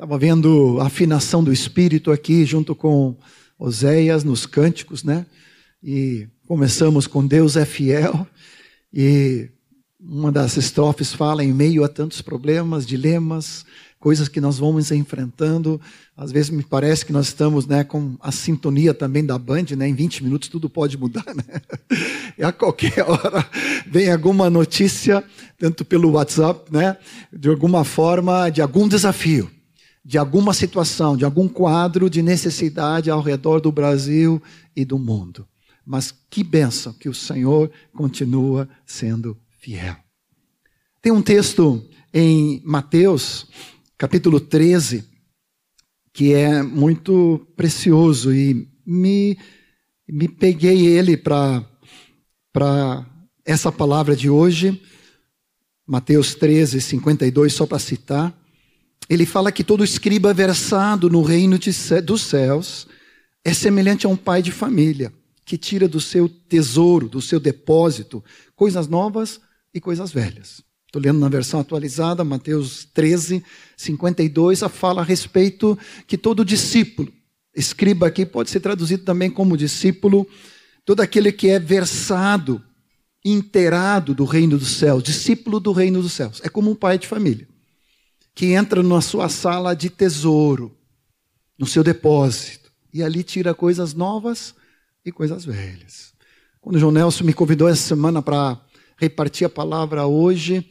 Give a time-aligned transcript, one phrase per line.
[0.00, 3.14] Estava vendo a afinação do espírito aqui junto com
[3.58, 5.26] Oséias nos cânticos, né?
[5.84, 8.26] E começamos com Deus é fiel
[8.90, 9.50] e
[10.00, 13.66] uma das estrofes fala em meio a tantos problemas, dilemas,
[13.98, 15.78] coisas que nós vamos enfrentando.
[16.16, 19.86] Às vezes me parece que nós estamos né, com a sintonia também da Band, né?
[19.86, 21.26] em 20 minutos tudo pode mudar.
[21.36, 21.60] Né?
[22.38, 23.46] E a qualquer hora
[23.86, 25.22] vem alguma notícia,
[25.58, 26.96] tanto pelo WhatsApp, né?
[27.30, 29.50] de alguma forma, de algum desafio,
[30.10, 34.42] de alguma situação, de algum quadro de necessidade ao redor do Brasil
[34.74, 35.46] e do mundo.
[35.86, 39.94] Mas que benção que o Senhor continua sendo fiel.
[41.00, 43.46] Tem um texto em Mateus
[43.96, 45.04] capítulo 13,
[46.12, 49.38] que é muito precioso e me,
[50.08, 53.06] me peguei ele para
[53.44, 54.82] essa palavra de hoje,
[55.86, 58.39] Mateus 13, 52, só para citar.
[59.10, 62.86] Ele fala que todo escriba versado no reino de, dos céus
[63.44, 65.12] é semelhante a um pai de família
[65.44, 68.22] que tira do seu tesouro, do seu depósito,
[68.54, 69.40] coisas novas
[69.74, 70.62] e coisas velhas.
[70.86, 73.42] Estou lendo na versão atualizada, Mateus 13,
[73.76, 77.12] 52, a fala a respeito que todo discípulo,
[77.52, 80.24] escriba aqui pode ser traduzido também como discípulo,
[80.84, 82.62] todo aquele que é versado,
[83.24, 86.40] inteirado do reino dos céus, discípulo do reino dos céus.
[86.44, 87.48] É como um pai de família,
[88.40, 90.74] que entra na sua sala de tesouro,
[91.58, 94.54] no seu depósito, e ali tira coisas novas
[95.04, 96.14] e coisas velhas.
[96.58, 98.58] Quando o João Nelson me convidou essa semana para
[98.96, 100.66] repartir a palavra hoje.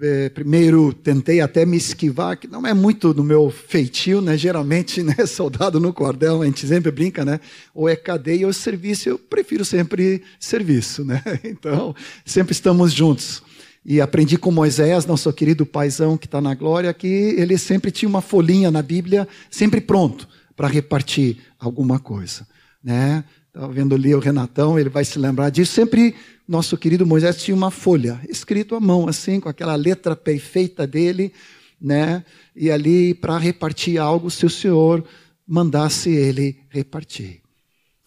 [0.00, 4.38] É, primeiro tentei até me esquivar, que não é muito do meu feitio, né?
[4.38, 7.40] Geralmente, né, soldado no cordel, a gente sempre brinca, né?
[7.74, 9.10] Ou é cadeia ou serviço.
[9.10, 11.22] Eu prefiro sempre serviço, né?
[11.44, 13.42] Então, sempre estamos juntos.
[13.84, 18.08] E aprendi com Moisés, nosso querido paizão que está na glória, que ele sempre tinha
[18.08, 22.46] uma folhinha na Bíblia, sempre pronto para repartir alguma coisa,
[22.82, 23.24] né?
[23.48, 25.72] Estava vendo ali o Renatão, ele vai se lembrar disso.
[25.72, 26.14] Sempre
[26.46, 31.32] nosso querido Moisés tinha uma folha, escrito à mão, assim, com aquela letra perfeita dele,
[31.80, 32.24] né?
[32.54, 35.04] E ali para repartir algo, se o Senhor
[35.46, 37.40] mandasse ele repartir.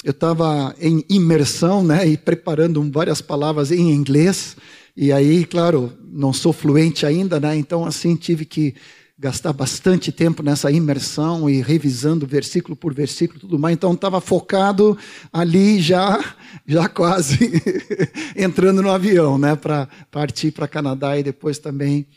[0.03, 2.07] Eu estava em imersão, né?
[2.07, 4.55] E preparando várias palavras em inglês.
[4.95, 7.55] E aí, claro, não sou fluente ainda, né?
[7.55, 8.75] Então, assim, tive que
[9.17, 13.73] gastar bastante tempo nessa imersão e revisando versículo por versículo tudo mais.
[13.73, 14.97] Então estava focado
[15.31, 16.35] ali já,
[16.67, 17.61] já quase
[18.35, 22.07] entrando no avião, né, para partir para Canadá e depois também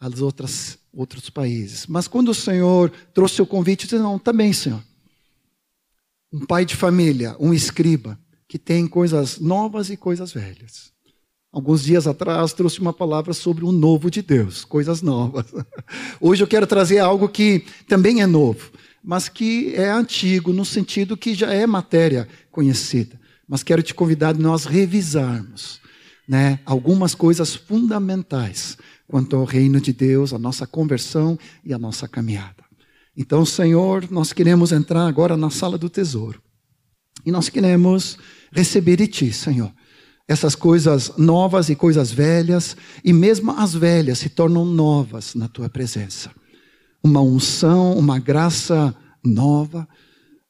[0.00, 1.86] as outras outros países.
[1.86, 4.82] Mas quando o Senhor trouxe o convite, eu disse: "Não, também, Senhor.
[6.32, 8.18] Um pai de família, um escriba
[8.48, 10.95] que tem coisas novas e coisas velhas.
[11.56, 15.46] Alguns dias atrás trouxe uma palavra sobre o novo de Deus, coisas novas.
[16.20, 18.70] Hoje eu quero trazer algo que também é novo,
[19.02, 23.18] mas que é antigo no sentido que já é matéria conhecida.
[23.48, 25.80] Mas quero te convidar a nós revisarmos,
[26.28, 28.76] né, algumas coisas fundamentais
[29.08, 32.66] quanto ao reino de Deus, a nossa conversão e a nossa caminhada.
[33.16, 36.38] Então, Senhor, nós queremos entrar agora na sala do tesouro.
[37.24, 38.18] E nós queremos
[38.52, 39.72] receber de ti, Senhor
[40.28, 45.68] essas coisas novas e coisas velhas, e mesmo as velhas se tornam novas na tua
[45.68, 46.30] presença.
[47.02, 48.94] Uma unção, uma graça
[49.24, 49.88] nova.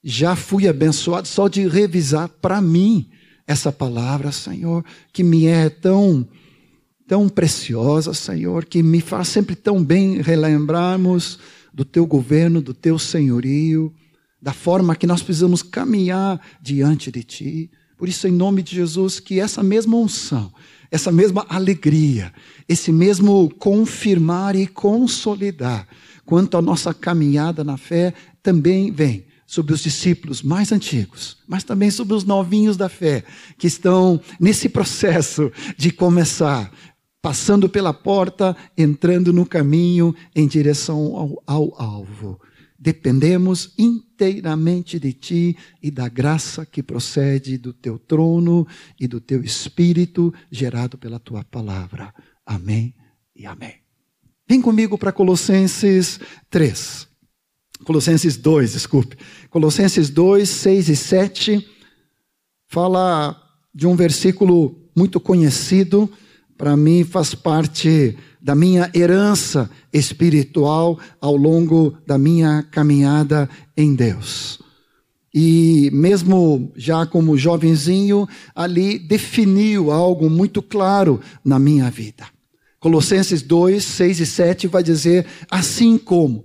[0.03, 3.11] Já fui abençoado só de revisar para mim
[3.47, 6.27] essa palavra, Senhor, que me é tão
[7.07, 11.39] tão preciosa, Senhor, que me faz sempre tão bem relembrarmos
[11.73, 13.95] do teu governo, do teu senhorio,
[14.43, 17.71] da forma que nós precisamos caminhar diante de ti.
[17.97, 20.53] Por isso, em nome de Jesus, que essa mesma unção,
[20.91, 22.33] essa mesma alegria,
[22.69, 25.87] esse mesmo confirmar e consolidar
[26.25, 28.13] quanto à nossa caminhada na fé
[28.43, 33.25] também vem sobre os discípulos mais antigos, mas também sobre os novinhos da fé,
[33.57, 36.71] que estão nesse processo de começar,
[37.23, 42.41] passando pela porta, entrando no caminho em direção ao, ao alvo.
[42.79, 48.67] Dependemos inteiramente de Ti e da graça que procede do Teu trono
[49.01, 52.15] e do Teu Espírito gerado pela Tua palavra.
[52.45, 52.95] Amém
[53.35, 53.75] e amém.
[54.49, 57.09] Vem comigo para Colossenses 3.
[57.85, 59.17] Colossenses 2, desculpe.
[59.51, 61.69] Colossenses 2, 6 e 7
[62.69, 63.43] fala
[63.75, 66.11] de um versículo muito conhecido,
[66.57, 68.17] para mim faz parte
[68.47, 74.61] da minha herança espiritual ao longo da minha caminhada em Deus.
[75.35, 82.25] E mesmo já como jovenzinho, ali definiu algo muito claro na minha vida.
[82.79, 86.45] Colossenses 2, 6 e 7 vai dizer: assim como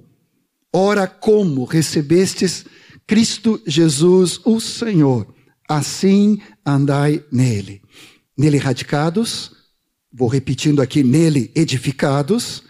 [0.73, 2.65] Ora, como recebestes
[3.05, 5.31] Cristo Jesus, o Senhor,
[5.69, 7.79] assim andai nele.
[8.35, 9.60] Nele radicados,
[10.11, 12.63] vou repetindo aqui, nele edificados,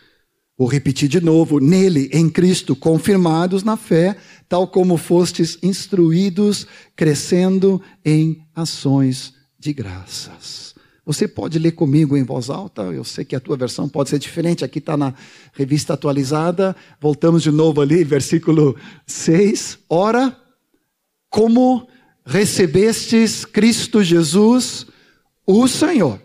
[0.57, 4.15] vou repetir de novo, nele, em Cristo, confirmados na fé,
[4.47, 10.75] tal como fostes instruídos, crescendo em ações de graças.
[11.03, 14.19] Você pode ler comigo em voz alta, eu sei que a tua versão pode ser
[14.19, 15.15] diferente, aqui está na
[15.51, 16.75] revista atualizada.
[16.99, 18.77] Voltamos de novo ali, versículo
[19.07, 19.79] 6.
[19.89, 20.37] Ora,
[21.27, 21.87] como
[22.23, 24.85] recebestes Cristo Jesus,
[25.45, 26.21] o Senhor,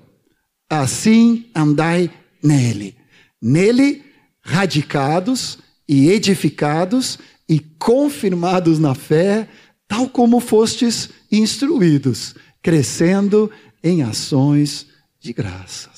[0.68, 2.10] assim andai
[2.42, 2.96] nele.
[3.40, 4.04] Nele,
[4.40, 5.58] radicados
[5.88, 7.18] e edificados
[7.48, 9.48] e confirmados na fé,
[9.86, 13.50] tal como fostes instruídos, crescendo
[13.82, 14.86] em ações
[15.20, 15.96] de graças.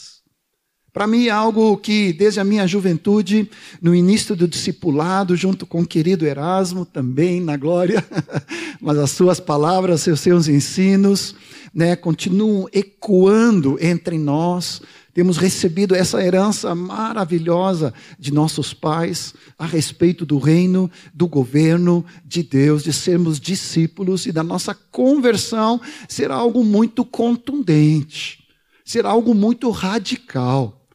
[0.92, 3.48] Para mim é algo que, desde a minha juventude,
[3.80, 8.04] no início do discipulado, junto com o querido Erasmo, também na glória,
[8.80, 11.36] mas as suas palavras, seus ensinos,
[11.72, 14.80] né, continuam ecoando entre nós.
[15.12, 22.42] Temos recebido essa herança maravilhosa de nossos pais a respeito do reino, do governo de
[22.42, 28.44] Deus, de sermos discípulos e da nossa conversão ser algo muito contundente,
[28.84, 30.86] ser algo muito radical.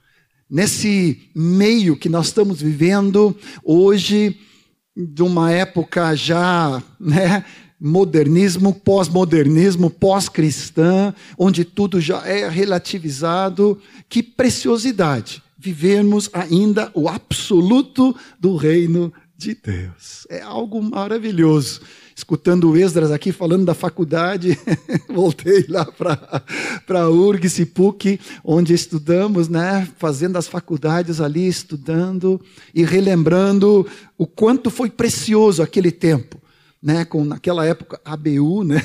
[0.50, 4.40] Nesse meio que nós estamos vivendo hoje,
[4.96, 7.44] de uma época já né,
[7.84, 13.78] modernismo, pós-modernismo, pós-cristã, onde tudo já é relativizado.
[14.08, 20.26] Que preciosidade vivermos ainda o absoluto do reino de Deus.
[20.30, 21.82] É algo maravilhoso.
[22.16, 24.58] Escutando o Esdras aqui falando da faculdade,
[25.10, 32.40] voltei lá para a URGS e PUC, onde estudamos, né, fazendo as faculdades ali, estudando
[32.74, 33.86] e relembrando
[34.18, 36.43] o quanto foi precioso aquele tempo
[36.84, 38.82] né, com naquela época ABU, né,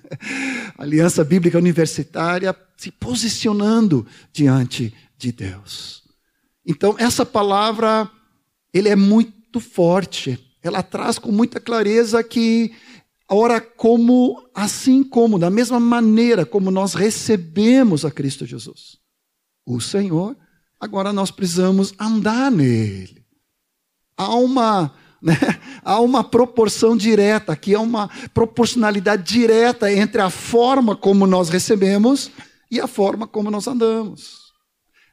[0.78, 6.02] Aliança Bíblica Universitária, se posicionando diante de Deus.
[6.64, 8.10] Então essa palavra,
[8.72, 10.42] ele é muito forte.
[10.62, 12.72] Ela traz com muita clareza que
[13.28, 18.98] ora como assim como da mesma maneira como nós recebemos a Cristo Jesus,
[19.66, 20.34] o Senhor,
[20.80, 23.26] agora nós precisamos andar nele.
[24.16, 25.34] Há uma né?
[25.84, 32.30] Há uma proporção direta, aqui há uma proporcionalidade direta entre a forma como nós recebemos
[32.70, 34.52] e a forma como nós andamos.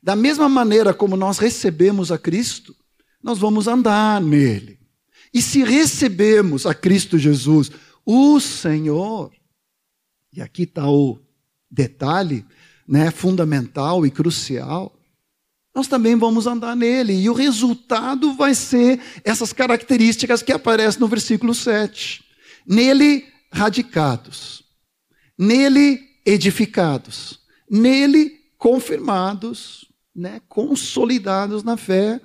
[0.02, 2.76] Da mesma maneira como nós recebemos a Cristo,
[3.22, 4.80] nós vamos andar nele.
[5.34, 7.72] E se recebemos a Cristo Jesus,
[8.06, 9.32] o Senhor,
[10.32, 11.20] e aqui está o
[11.70, 12.46] detalhe
[12.88, 14.94] né, fundamental e crucial,
[15.74, 17.14] nós também vamos andar nele.
[17.14, 22.24] E o resultado vai ser essas características que aparecem no versículo 7.
[22.68, 24.64] Nele radicados,
[25.38, 27.40] nele edificados,
[27.70, 29.86] nele confirmados,
[30.16, 32.22] né, consolidados na fé,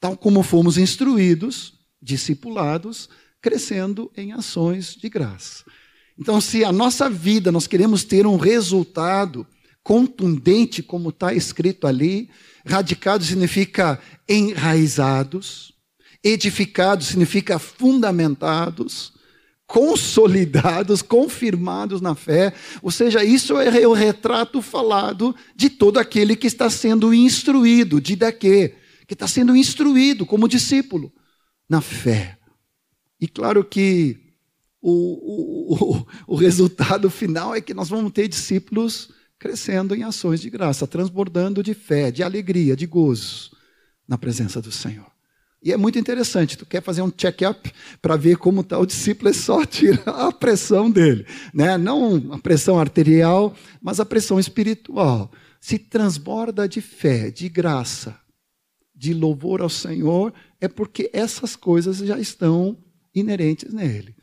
[0.00, 3.08] tal como fomos instruídos, discipulados,
[3.40, 5.64] crescendo em ações de graça.
[6.18, 9.46] Então, se a nossa vida nós queremos ter um resultado
[9.82, 12.30] contundente, como está escrito ali,
[12.66, 15.72] Radicados significa enraizados,
[16.22, 19.12] edificados significa fundamentados,
[19.66, 22.52] consolidados, confirmados na fé.
[22.82, 28.16] Ou seja, isso é o retrato falado de todo aquele que está sendo instruído, de
[28.16, 28.74] daqui,
[29.06, 31.12] que está sendo instruído como discípulo
[31.68, 32.36] na fé.
[33.20, 34.26] E claro que
[34.80, 34.92] o,
[35.74, 39.10] o, o, resultado final é que nós vamos ter discípulos
[39.46, 43.52] crescendo em ações de graça, transbordando de fé, de alegria, de gozo
[44.06, 45.06] na presença do Senhor.
[45.62, 47.72] E é muito interessante, tu quer fazer um check-up
[48.02, 51.24] para ver como está o discípulo, é só tirar a pressão dele.
[51.54, 51.78] Né?
[51.78, 55.30] Não a pressão arterial, mas a pressão espiritual.
[55.60, 58.18] Se transborda de fé, de graça,
[58.94, 62.76] de louvor ao Senhor, é porque essas coisas já estão
[63.14, 64.16] inerentes nele.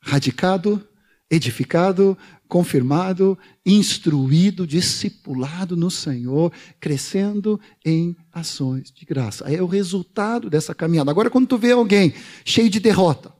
[0.00, 0.86] Radicado,
[1.30, 2.16] edificado,
[2.50, 9.44] confirmado, instruído, discipulado no Senhor, crescendo em ações de graça.
[9.50, 11.10] É o resultado dessa caminhada.
[11.10, 12.12] Agora, quando tu vê alguém
[12.44, 13.32] cheio de derrota,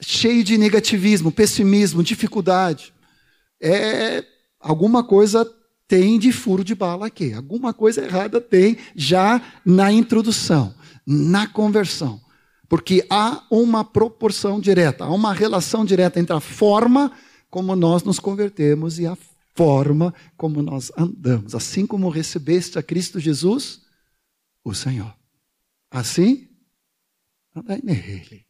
[0.00, 2.92] cheio de negativismo, pessimismo, dificuldade,
[3.62, 4.24] é
[4.60, 5.48] alguma coisa
[5.86, 7.32] tem de furo de bala aqui.
[7.32, 10.74] Alguma coisa errada tem já na introdução,
[11.06, 12.20] na conversão.
[12.68, 17.12] Porque há uma proporção direta, há uma relação direta entre a forma
[17.54, 19.16] como nós nos convertemos e a
[19.54, 21.54] forma como nós andamos.
[21.54, 23.82] Assim como recebeste a Cristo Jesus,
[24.64, 25.14] o Senhor.
[25.88, 26.48] Assim
[27.54, 28.44] andai nele.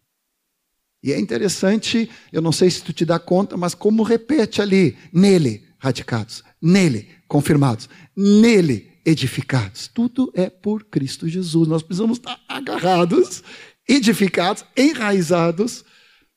[1.03, 4.97] E é interessante, eu não sei se tu te dá conta, mas como repete ali,
[5.13, 9.87] nele, radicados, nele, confirmados, nele, edificados.
[9.87, 11.69] Tudo é por Cristo Jesus.
[11.69, 13.43] Nós precisamos estar agarrados,
[13.87, 15.85] edificados, enraizados,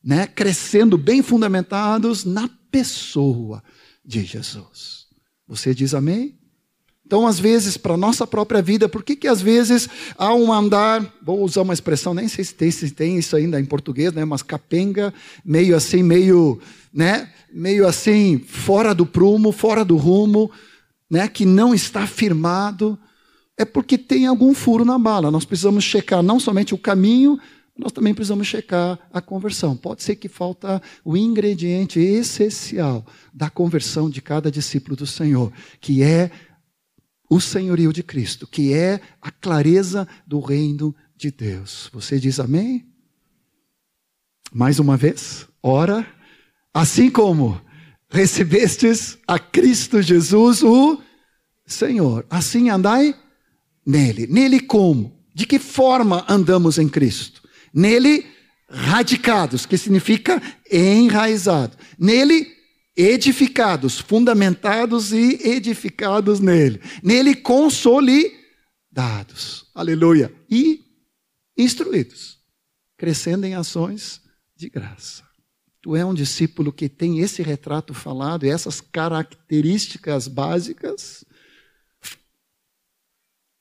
[0.03, 3.63] né, crescendo bem fundamentados na pessoa
[4.05, 5.07] de Jesus.
[5.47, 6.37] Você diz amém?
[7.07, 10.51] Então, às vezes, para a nossa própria vida, por que, que às vezes há um
[10.51, 14.11] andar, vou usar uma expressão, nem sei se tem, se tem isso ainda em português,
[14.11, 15.13] né, mas capenga,
[15.45, 16.59] meio assim, meio,
[16.93, 20.51] né, meio assim, fora do prumo, fora do rumo,
[21.09, 22.99] né, que não está firmado,
[23.57, 25.31] é porque tem algum furo na bala.
[25.31, 27.39] Nós precisamos checar não somente o caminho,
[27.77, 29.77] nós também precisamos checar a conversão.
[29.77, 36.01] Pode ser que falta o ingrediente essencial da conversão de cada discípulo do Senhor, que
[36.01, 36.31] é
[37.29, 41.89] o senhorio de Cristo, que é a clareza do reino de Deus.
[41.93, 42.85] Você diz amém?
[44.51, 46.07] Mais uma vez, ora,
[46.73, 47.61] assim como
[48.09, 51.01] recebestes a Cristo Jesus, o
[51.65, 53.13] Senhor, assim andai
[53.85, 54.25] nele.
[54.27, 55.17] Nele como?
[55.33, 57.46] De que forma andamos em Cristo?
[57.73, 58.25] Nele
[58.69, 61.77] radicados, que significa enraizado.
[61.97, 62.55] Nele
[62.95, 66.79] edificados, fundamentados e edificados nele.
[67.03, 69.67] Nele consolidados.
[69.75, 70.33] Aleluia.
[70.49, 70.83] E
[71.55, 72.39] instruídos,
[72.97, 74.21] crescendo em ações
[74.55, 75.23] de graça.
[75.81, 81.23] Tu é um discípulo que tem esse retrato falado e essas características básicas.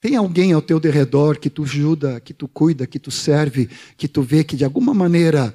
[0.07, 4.07] Tem alguém ao teu derredor que tu ajuda, que tu cuida, que tu serve, que
[4.07, 5.53] tu vê que de alguma maneira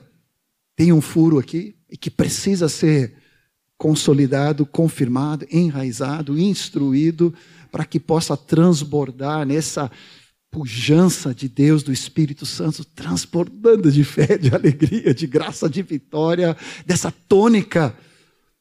[0.76, 3.14] tem um furo aqui e que precisa ser
[3.78, 7.34] consolidado, confirmado, enraizado, instruído,
[7.72, 9.90] para que possa transbordar nessa
[10.52, 16.58] pujança de Deus, do Espírito Santo, transbordando de fé, de alegria, de graça, de vitória,
[16.86, 17.96] dessa tônica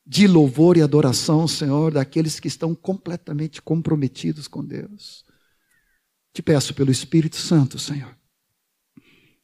[0.06, 5.28] de louvor e adoração, Senhor, daqueles que estão completamente comprometidos com Deus.
[6.32, 8.16] Te peço pelo Espírito Santo, Senhor,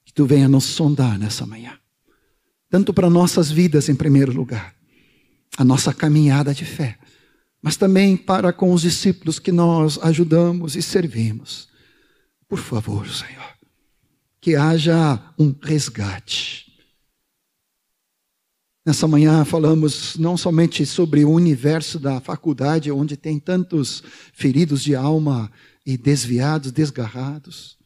[0.05, 1.79] que tu venha nos sondar nessa manhã,
[2.71, 4.75] tanto para nossas vidas em primeiro lugar,
[5.57, 6.99] a nossa caminhada de fé,
[7.61, 11.69] mas também para com os discípulos que nós ajudamos e servimos.
[12.49, 13.55] Por favor, Senhor,
[14.41, 16.67] que haja um resgate.
[18.85, 24.01] Nessa manhã falamos não somente sobre o universo da faculdade, onde tem tantos
[24.33, 25.51] feridos de alma
[25.87, 27.79] e desviados, desgarrados.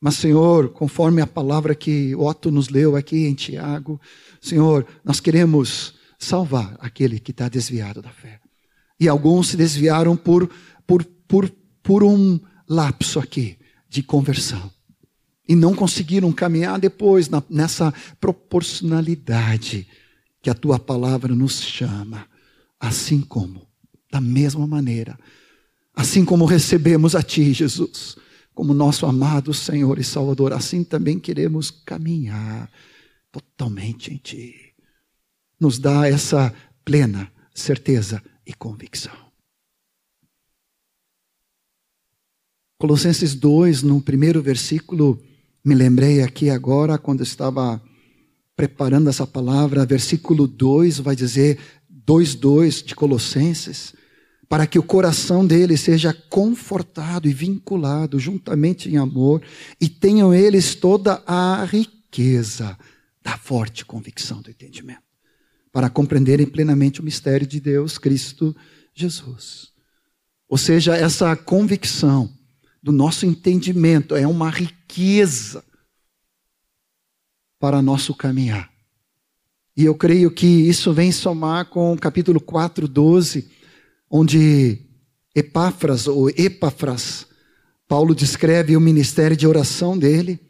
[0.00, 4.00] Mas, Senhor, conforme a palavra que Otto nos leu aqui em Tiago,
[4.40, 8.40] Senhor, nós queremos salvar aquele que está desviado da fé.
[8.98, 10.50] E alguns se desviaram por,
[10.86, 11.48] por, por,
[11.82, 13.56] por um lapso aqui
[13.88, 14.70] de conversão.
[15.48, 19.86] E não conseguiram caminhar depois na, nessa proporcionalidade
[20.42, 22.26] que a tua palavra nos chama.
[22.80, 23.66] Assim como,
[24.10, 25.16] da mesma maneira,
[25.96, 28.16] assim como recebemos a ti, Jesus,
[28.54, 32.70] como nosso amado Senhor e Salvador, assim também queremos caminhar
[33.32, 34.66] totalmente em ti
[35.58, 39.14] nos dá essa plena certeza e convicção.
[42.78, 45.20] Colossenses 2, no primeiro versículo,
[45.64, 47.82] me lembrei aqui agora, quando estava
[48.54, 51.58] preparando essa palavra, versículo 2 vai dizer,
[52.06, 53.94] 2,2 de Colossenses,
[54.48, 59.42] para que o coração dele seja confortado e vinculado juntamente em amor,
[59.80, 62.78] e tenham eles toda a riqueza
[63.22, 65.06] da forte convicção do entendimento
[65.72, 68.56] para compreenderem plenamente o mistério de Deus, Cristo
[68.94, 69.72] Jesus.
[70.48, 72.32] Ou seja, essa convicção
[72.82, 75.62] do nosso entendimento é uma riqueza
[77.58, 78.70] para nosso caminhar.
[79.76, 83.50] E eu creio que isso vem somar com o capítulo 4, 12,
[84.10, 84.78] onde
[85.34, 87.26] Epáfras, ou Epáfras,
[87.88, 90.40] Paulo descreve o ministério de oração dele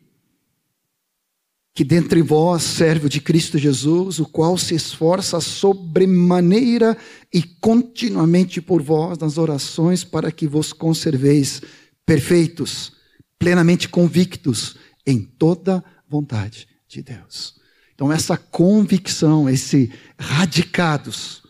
[1.76, 6.96] que dentre vós serve de Cristo Jesus, o qual se esforça sobremaneira
[7.30, 11.60] e continuamente por vós nas orações para que vos conserveis
[12.06, 12.94] perfeitos,
[13.38, 17.56] plenamente convictos em toda vontade de Deus.
[17.94, 21.42] Então essa convicção, esse radicados,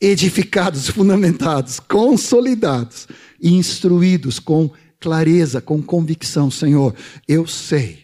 [0.00, 3.06] edificados, fundamentados, consolidados
[3.42, 6.94] instruídos com clareza, com convicção, Senhor,
[7.26, 8.00] eu sei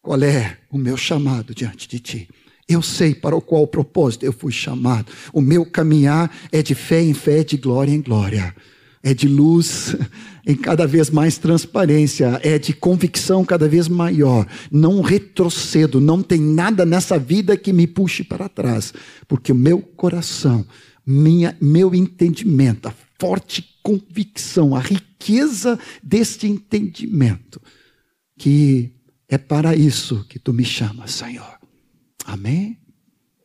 [0.00, 2.28] qual é o meu chamado diante de ti.
[2.68, 5.10] Eu sei para o qual propósito eu fui chamado.
[5.32, 8.54] O meu caminhar é de fé em fé, de glória em glória.
[9.02, 9.96] é de luz
[10.46, 14.46] em cada vez mais transparência, é de convicção cada vez maior.
[14.70, 18.92] Não retrocedo, não tem nada nessa vida que me puxe para trás,
[19.26, 20.66] porque o meu coração,
[21.10, 27.62] minha, meu entendimento, a forte convicção, a riqueza deste entendimento,
[28.38, 28.92] que
[29.26, 31.58] é para isso que tu me chamas, Senhor.
[32.26, 32.78] Amém?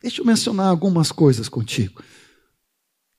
[0.02, 2.04] Deixa eu mencionar algumas coisas contigo.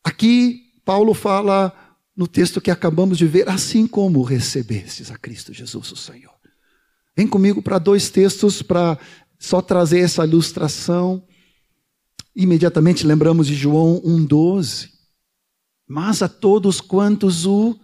[0.05, 1.73] Aqui, Paulo fala
[2.15, 6.35] no texto que acabamos de ver, assim como recebestes a Cristo Jesus, o Senhor.
[7.17, 8.99] Vem comigo para dois textos para
[9.39, 11.27] só trazer essa ilustração.
[12.35, 14.91] Imediatamente lembramos de João 1,12.
[15.87, 17.79] Mas a todos quantos o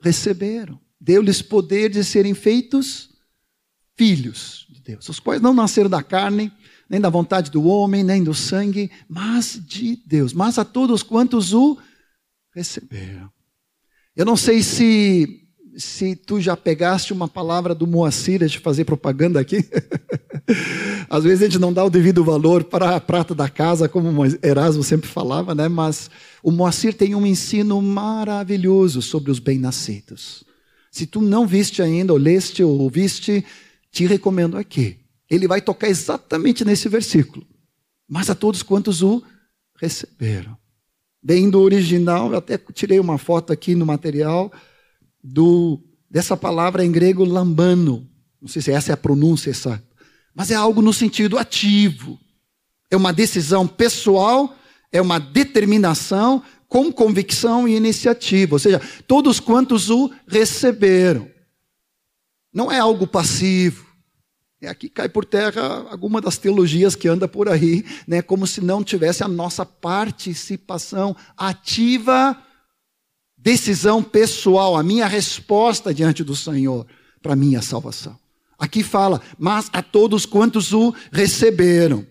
[0.00, 3.10] receberam, deu-lhes poder de serem feitos
[3.96, 6.50] filhos de Deus, os quais não nasceram da carne,
[6.88, 10.32] nem da vontade do homem, nem do sangue, mas de Deus.
[10.32, 11.78] Mas a todos quantos o
[12.54, 13.30] receberam.
[14.14, 15.41] Eu não sei se
[15.76, 19.64] se tu já pegaste uma palavra do Moacir, de fazer propaganda aqui.
[21.08, 24.24] Às vezes a gente não dá o devido valor para a prata da casa, como
[24.42, 25.68] Erasmo sempre falava, né?
[25.68, 26.10] Mas
[26.42, 30.44] o Moacir tem um ensino maravilhoso sobre os bem-nascidos.
[30.90, 33.44] Se tu não viste ainda, ou leste, ou ouviste,
[33.90, 34.98] te recomendo aqui.
[35.30, 37.46] Ele vai tocar exatamente nesse versículo.
[38.08, 39.22] Mas a todos quantos o
[39.80, 40.56] receberam
[41.22, 44.50] bem do original, eu até tirei uma foto aqui no material
[45.22, 48.06] do dessa palavra em grego lambano.
[48.40, 49.82] Não sei se essa é a pronúncia exata,
[50.34, 52.18] mas é algo no sentido ativo.
[52.90, 54.54] É uma decisão pessoal,
[54.90, 61.30] é uma determinação com convicção e iniciativa, ou seja, todos quantos o receberam.
[62.52, 63.86] Não é algo passivo.
[64.60, 68.60] É, aqui cai por terra alguma das teologias que anda por aí, né, como se
[68.60, 72.40] não tivesse a nossa participação ativa,
[73.42, 76.86] decisão pessoal, a minha resposta diante do Senhor
[77.20, 78.16] para minha salvação.
[78.58, 82.06] Aqui fala, mas a todos quantos o receberam.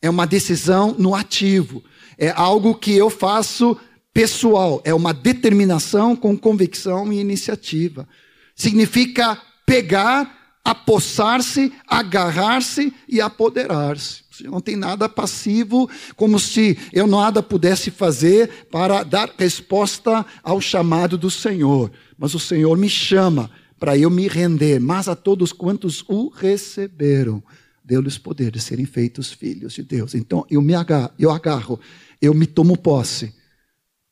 [0.00, 1.82] É uma decisão no ativo.
[2.16, 3.76] É algo que eu faço
[4.12, 4.80] pessoal.
[4.84, 8.06] É uma determinação com convicção e iniciativa.
[8.54, 14.23] Significa pegar apossar-se, agarrar-se e apoderar-se.
[14.42, 21.16] Não tem nada passivo, como se eu nada pudesse fazer para dar resposta ao chamado
[21.16, 21.90] do Senhor.
[22.18, 24.80] Mas o Senhor me chama para eu me render.
[24.80, 27.42] Mas a todos quantos o receberam,
[27.84, 30.14] deu-lhes poder de serem feitos filhos de Deus.
[30.14, 31.78] Então eu me agarro, eu agarro,
[32.20, 33.34] eu me tomo posse.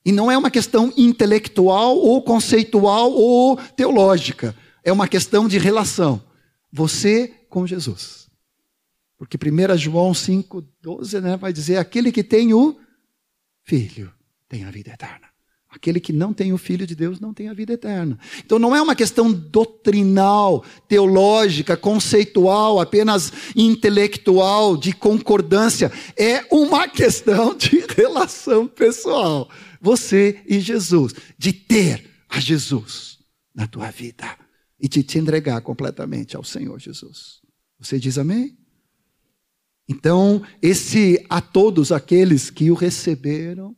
[0.04, 4.54] E não é uma questão intelectual ou conceitual ou teológica.
[4.84, 6.20] É uma questão de relação.
[6.72, 8.21] Você com Jesus.
[9.22, 12.76] Porque 1 João 5,12 né, vai dizer: aquele que tem o
[13.62, 14.12] filho
[14.48, 15.28] tem a vida eterna.
[15.70, 18.18] Aquele que não tem o Filho de Deus não tem a vida eterna.
[18.44, 25.90] Então não é uma questão doutrinal, teológica, conceitual, apenas intelectual, de concordância.
[26.16, 29.48] É uma questão de relação pessoal.
[29.80, 33.20] Você e Jesus, de ter a Jesus
[33.54, 34.36] na tua vida
[34.80, 37.40] e de te entregar completamente ao Senhor Jesus.
[37.78, 38.58] Você diz amém?
[39.88, 43.76] Então, esse a todos aqueles que o receberam,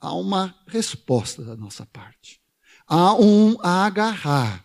[0.00, 2.40] há uma resposta da nossa parte.
[2.86, 4.64] Há um agarrar,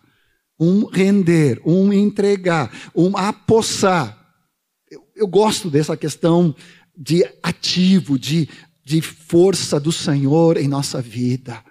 [0.58, 4.16] um render, um entregar, um apossar.
[4.88, 6.54] Eu, eu gosto dessa questão
[6.96, 8.48] de ativo, de,
[8.84, 11.62] de força do Senhor em nossa vida.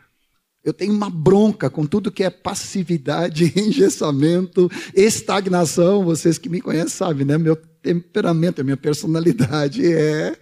[0.64, 6.04] Eu tenho uma bronca com tudo que é passividade, engessamento, estagnação.
[6.04, 7.38] Vocês que me conhecem sabem, né?
[7.38, 10.38] Meu temperamento, a minha personalidade é,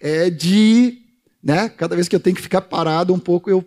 [0.00, 0.98] é de,
[1.42, 1.68] né?
[1.68, 3.64] Cada vez que eu tenho que ficar parado um pouco, eu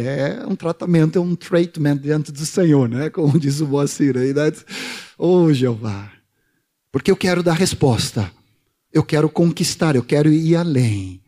[0.00, 3.10] é um tratamento, é um treatment diante do Senhor, né?
[3.10, 4.52] Como diz o Moacir aí, né?
[5.18, 6.12] Oh, Jeová.
[6.92, 8.30] Porque eu quero dar resposta.
[8.92, 11.20] Eu quero conquistar, eu quero ir além.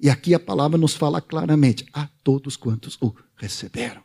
[0.00, 4.02] E aqui a palavra nos fala claramente: a todos quantos o receberam.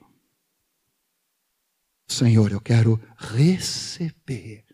[2.07, 4.65] Senhor, eu quero receber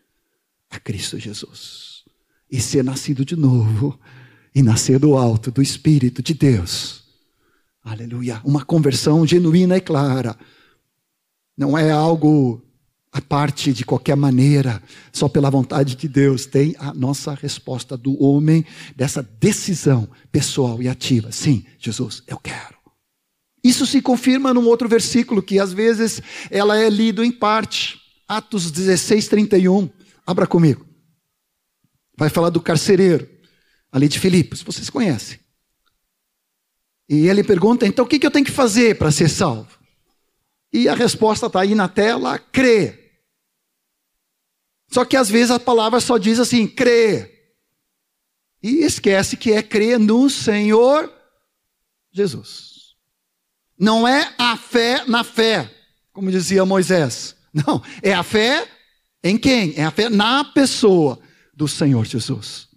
[0.68, 2.04] a Cristo Jesus
[2.50, 3.98] e ser nascido de novo
[4.54, 7.04] e nascer do alto, do Espírito de Deus.
[7.84, 8.40] Aleluia.
[8.44, 10.36] Uma conversão genuína e clara.
[11.56, 12.62] Não é algo
[13.12, 16.44] a parte de qualquer maneira, só pela vontade de Deus.
[16.44, 21.32] Tem a nossa resposta do homem dessa decisão pessoal e ativa.
[21.32, 22.77] Sim, Jesus, eu quero.
[23.68, 28.00] Isso se confirma num outro versículo que às vezes ela é lido em parte.
[28.26, 29.90] Atos 16, 31.
[30.26, 30.86] Abra comigo.
[32.16, 33.28] Vai falar do carcereiro,
[33.92, 34.62] ali de Filipos.
[34.62, 35.38] Vocês conhecem.
[37.10, 39.78] E ele pergunta: então o que eu tenho que fazer para ser salvo?
[40.72, 43.20] E a resposta está aí na tela: crê.
[44.90, 47.52] Só que às vezes a palavra só diz assim: crê.
[48.62, 51.12] E esquece que é crer no Senhor
[52.10, 52.67] Jesus.
[53.78, 55.70] Não é a fé na fé,
[56.12, 57.36] como dizia Moisés.
[57.52, 58.68] Não, é a fé
[59.22, 59.74] em quem?
[59.76, 61.18] É a fé na pessoa
[61.54, 62.68] do Senhor Jesus.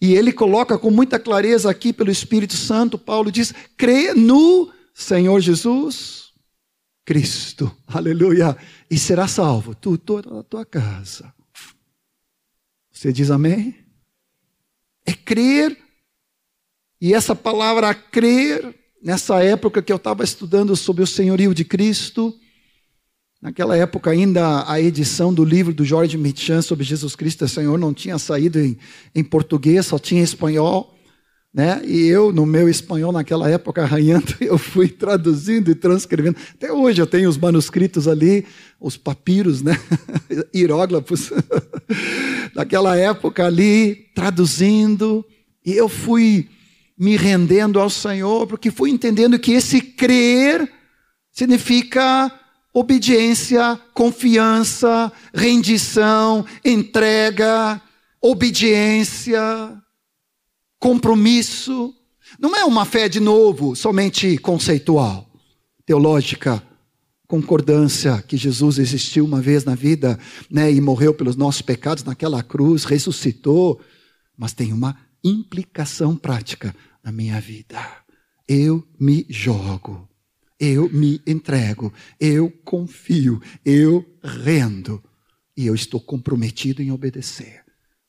[0.00, 5.40] E ele coloca com muita clareza aqui pelo Espírito Santo, Paulo diz: crê no Senhor
[5.40, 6.32] Jesus
[7.04, 7.74] Cristo.
[7.86, 8.56] Aleluia.
[8.90, 11.32] E será salvo, tu, toda a tua casa.
[12.92, 13.74] Você diz amém?
[15.06, 15.76] É crer.
[17.00, 22.34] E essa palavra crer, nessa época que eu estava estudando sobre o senhorio de Cristo,
[23.40, 27.78] Naquela época, ainda a edição do livro do Jorge Mitchan sobre Jesus Cristo é Senhor
[27.78, 28.76] não tinha saído em,
[29.14, 30.92] em português, só tinha espanhol.
[31.54, 31.80] Né?
[31.84, 36.36] E eu, no meu espanhol, naquela época, arranhando, eu fui traduzindo e transcrevendo.
[36.52, 38.44] Até hoje eu tenho os manuscritos ali,
[38.80, 39.78] os papiros, né?
[40.52, 41.30] hieróglifos,
[42.52, 45.24] daquela época ali, traduzindo.
[45.64, 46.48] E eu fui
[46.98, 50.70] me rendendo ao Senhor, porque fui entendendo que esse crer
[51.30, 52.32] significa
[52.74, 57.80] obediência, confiança, rendição, entrega,
[58.20, 59.40] obediência,
[60.78, 61.94] compromisso.
[62.38, 65.30] Não é uma fé, de novo, somente conceitual,
[65.86, 66.62] teológica,
[67.28, 70.18] concordância que Jesus existiu uma vez na vida
[70.50, 73.80] né, e morreu pelos nossos pecados naquela cruz, ressuscitou,
[74.36, 77.80] mas tem uma implicação prática na minha vida.
[78.46, 80.08] Eu me jogo
[80.58, 85.02] eu me entrego, eu confio, eu rendo
[85.56, 87.64] e eu estou comprometido em obedecer.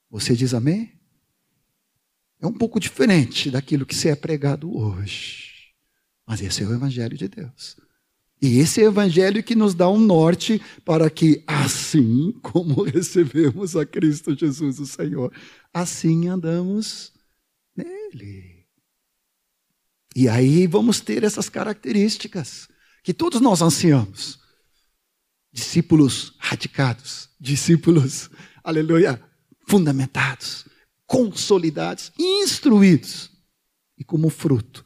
[0.10, 0.94] Você diz amém?
[2.42, 5.74] É um pouco diferente daquilo que se é pregado hoje.
[6.26, 7.78] Mas esse é o Evangelho de Deus.
[8.42, 13.76] E esse é o Evangelho que nos dá um norte para que, assim como recebemos
[13.76, 15.34] a Cristo Jesus, o Senhor,
[15.74, 17.12] assim andamos
[17.76, 18.66] nele.
[20.16, 22.70] E aí vamos ter essas características
[23.04, 24.40] que todos nós ansiamos.
[25.52, 28.30] Discípulos radicados, discípulos,
[28.64, 29.22] aleluia,
[29.68, 30.66] fundamentados,
[31.06, 33.32] consolidados, instruídos.
[33.98, 34.86] E como fruto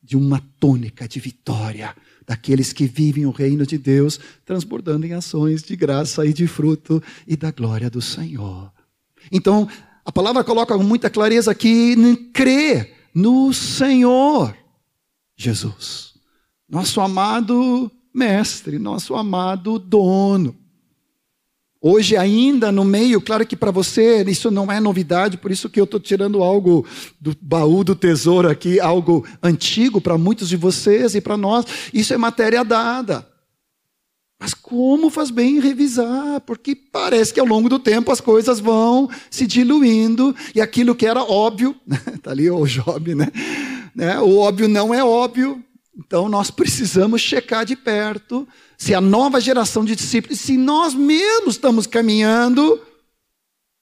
[0.00, 5.62] de uma tônica de vitória daqueles que vivem o reino de Deus, transbordando em ações
[5.62, 8.72] de graça e de fruto e da glória do Senhor.
[9.30, 9.68] Então,
[10.04, 11.96] a palavra coloca com muita clareza aqui,
[12.32, 14.56] crer no Senhor
[15.36, 16.14] Jesus,
[16.68, 20.61] nosso amado mestre, nosso amado dono.
[21.84, 25.80] Hoje, ainda no meio, claro que para você isso não é novidade, por isso que
[25.80, 26.86] eu estou tirando algo
[27.20, 32.14] do baú do tesouro aqui, algo antigo para muitos de vocês e para nós, isso
[32.14, 33.26] é matéria dada.
[34.38, 39.10] Mas como faz bem revisar, porque parece que ao longo do tempo as coisas vão
[39.28, 41.74] se diluindo e aquilo que era óbvio,
[42.14, 43.26] está ali o Job, né?
[43.92, 44.20] né?
[44.20, 45.60] O óbvio não é óbvio,
[45.98, 48.46] então nós precisamos checar de perto
[48.82, 52.82] se a nova geração de discípulos, se nós mesmos estamos caminhando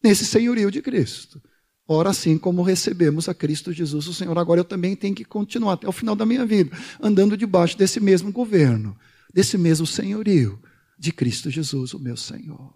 [0.04, 1.40] nesse senhorio de Cristo.
[1.88, 5.72] Ora, assim como recebemos a Cristo Jesus, o Senhor, agora eu também tenho que continuar
[5.72, 8.94] até o final da minha vida, andando debaixo desse mesmo governo
[9.32, 10.60] desse mesmo senhorio
[10.98, 12.70] de Cristo Jesus, o meu Senhor.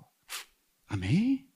[0.89, 1.47] Amém?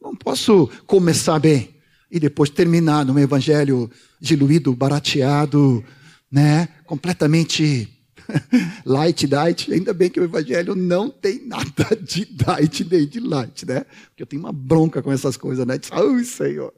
[0.00, 1.76] Não posso começar bem
[2.10, 5.84] e depois terminar num evangelho diluído, barateado,
[6.32, 6.68] né?
[6.86, 7.99] Completamente
[8.84, 9.72] light diet.
[9.72, 13.84] Ainda bem que o evangelho não tem nada de diet nem de light, né?
[14.08, 15.74] Porque eu tenho uma bronca com essas coisas, né?
[15.90, 16.72] Ai, Senhor.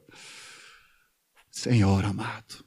[1.51, 2.65] Senhor amado,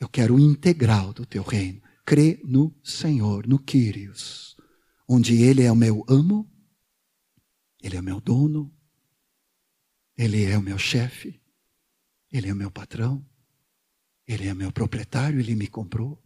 [0.00, 4.56] eu quero o integral do teu reino crê no Senhor, no Quírios,
[5.06, 6.50] onde Ele é o meu amo,
[7.82, 8.74] Ele é o meu dono,
[10.16, 11.38] Ele é o meu chefe,
[12.32, 13.22] Ele é o meu patrão,
[14.26, 16.18] Ele é meu proprietário, Ele me comprou,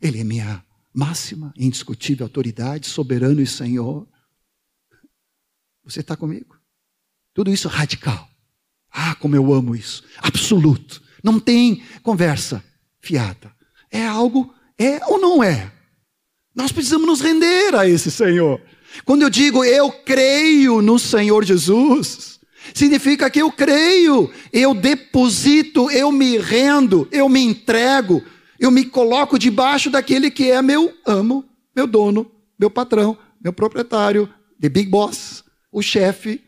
[0.00, 4.06] Ele é minha máxima, indiscutível autoridade, soberano e Senhor.
[5.84, 6.56] Você está comigo?
[7.34, 8.28] Tudo isso radical.
[8.90, 10.02] Ah, como eu amo isso.
[10.18, 11.02] Absoluto.
[11.22, 12.64] Não tem conversa
[13.00, 13.52] fiada.
[13.90, 15.72] É algo, é ou não é?
[16.54, 18.60] Nós precisamos nos render a esse Senhor.
[19.04, 22.40] Quando eu digo eu creio no Senhor Jesus,
[22.74, 28.22] significa que eu creio, eu deposito, eu me rendo, eu me entrego,
[28.58, 34.32] eu me coloco debaixo daquele que é meu amo, meu dono, meu patrão, meu proprietário,
[34.60, 36.44] the big boss, o chefe,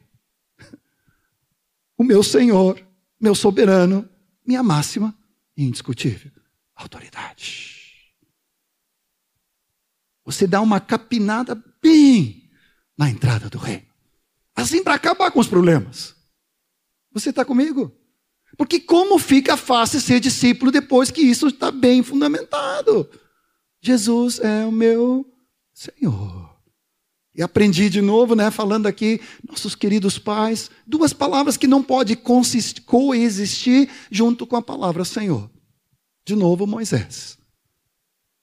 [1.96, 2.84] o meu Senhor,
[3.20, 4.08] meu soberano,
[4.44, 5.14] minha máxima
[5.56, 6.32] e indiscutível
[6.82, 7.78] autoridade.
[10.24, 12.48] você dá uma capinada bem
[12.96, 13.86] na entrada do reino.
[14.54, 16.14] Assim para acabar com os problemas.
[17.12, 17.92] Você está comigo?
[18.60, 23.08] Porque como fica fácil ser discípulo depois que isso está bem fundamentado?
[23.80, 25.26] Jesus é o meu
[25.72, 26.54] Senhor.
[27.34, 29.18] E aprendi de novo, né, falando aqui,
[29.48, 32.14] nossos queridos pais, duas palavras que não pode
[32.84, 35.50] coexistir junto com a palavra Senhor.
[36.22, 37.38] De novo, Moisés.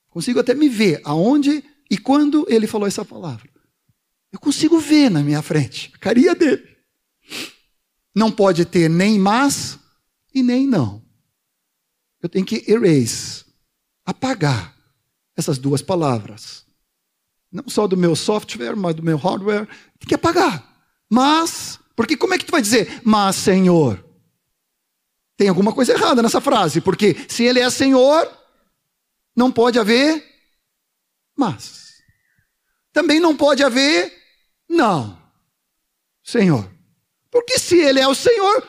[0.10, 3.48] Consigo até me ver aonde e quando ele falou essa palavra.
[4.32, 6.68] Eu consigo ver na minha frente a carinha dele.
[8.16, 9.78] Não pode ter nem mas
[10.40, 11.04] e nem não.
[12.22, 13.46] Eu tenho que erase,
[14.06, 14.76] apagar
[15.36, 16.66] essas duas palavras.
[17.52, 19.68] Não só do meu software, mas do meu hardware.
[20.00, 20.64] Tem que apagar.
[21.10, 24.04] Mas, porque como é que tu vai dizer, mas Senhor?
[25.38, 28.28] Tem alguma coisa errada nessa frase, porque se ele é Senhor,
[29.36, 30.38] não pode haver
[31.38, 32.02] mas.
[32.92, 34.12] Também não pode haver
[34.68, 35.22] não.
[36.24, 36.70] Senhor.
[37.30, 38.68] Porque se ele é o Senhor,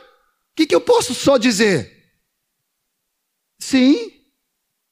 [0.58, 1.96] que, que eu posso só dizer?
[3.60, 4.10] Sim,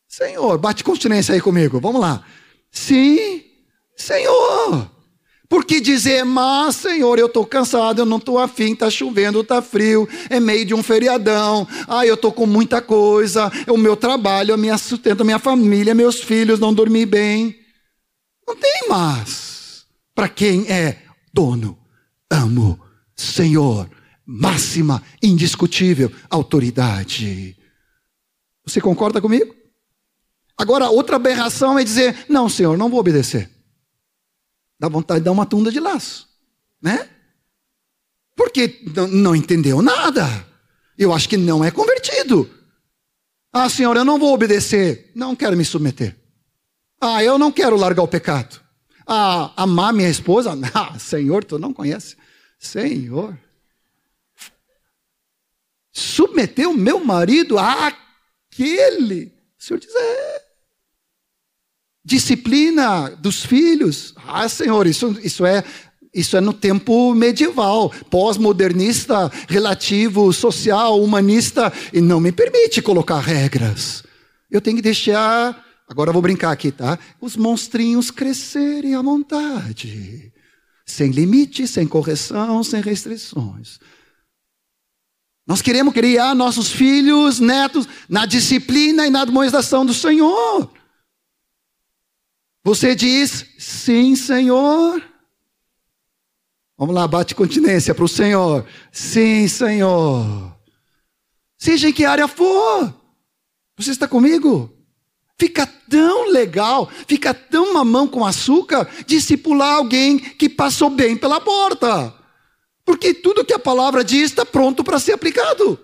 [0.07, 0.57] Senhor.
[0.59, 1.81] Bate continência aí comigo.
[1.81, 2.25] Vamos lá.
[2.71, 3.43] Sim,
[3.97, 4.89] Senhor.
[5.49, 10.09] Porque dizer, mas Senhor, eu estou cansado, eu não estou afim, está chovendo, está frio,
[10.29, 14.53] é meio de um feriadão, ah, eu estou com muita coisa, é o meu trabalho,
[14.53, 17.61] a minha sustento, a minha família, meus filhos, não dormi bem.
[18.47, 19.87] Não tem mais.
[20.15, 21.03] Para quem é
[21.33, 21.79] dono,
[22.29, 22.81] amo,
[23.15, 23.89] Senhor,
[24.27, 27.57] máxima, indiscutível autoridade.
[28.65, 29.55] Você concorda comigo?
[30.59, 33.51] Agora, outra aberração é dizer: não, Senhor, não vou obedecer.
[34.79, 36.29] Dá vontade de dar uma tunda de laço,
[36.83, 37.09] né?
[38.35, 40.27] Porque não entendeu nada.
[40.99, 42.51] Eu acho que não é convertido.
[43.53, 45.11] Ah, Senhor, eu não vou obedecer.
[45.15, 46.15] Não quero me submeter.
[47.01, 48.61] Ah, eu não quero largar o pecado.
[49.07, 50.53] Ah, amar minha esposa?
[50.75, 52.17] Ah, Senhor, tu não conhece.
[52.59, 53.39] Senhor.
[56.37, 59.33] Submeter o meu marido àquele.
[59.59, 60.43] O Senhor diz, é.
[62.05, 64.15] Disciplina dos filhos.
[64.27, 65.65] Ah, Senhor, isso, isso é
[66.15, 74.03] isso é no tempo medieval, pós-modernista, relativo, social, humanista, e não me permite colocar regras.
[74.51, 76.99] Eu tenho que deixar, agora vou brincar aqui, tá?
[77.21, 80.33] Os monstrinhos crescerem à vontade,
[80.87, 83.79] sem limite, sem correção, sem restrições.
[85.47, 90.71] Nós queremos criar nossos filhos, netos, na disciplina e na admoestação do Senhor.
[92.65, 95.01] Você diz, sim, Senhor.
[96.77, 98.67] Vamos lá, bate continência para o Senhor.
[98.91, 100.53] Sim, Senhor.
[101.57, 102.93] Seja em que área for.
[103.77, 104.73] Você está comigo?
[105.39, 112.13] Fica tão legal, fica tão mamão com açúcar, discipular alguém que passou bem pela porta.
[112.87, 115.79] Porque tudo que a palavra diz está pronto para ser aplicado.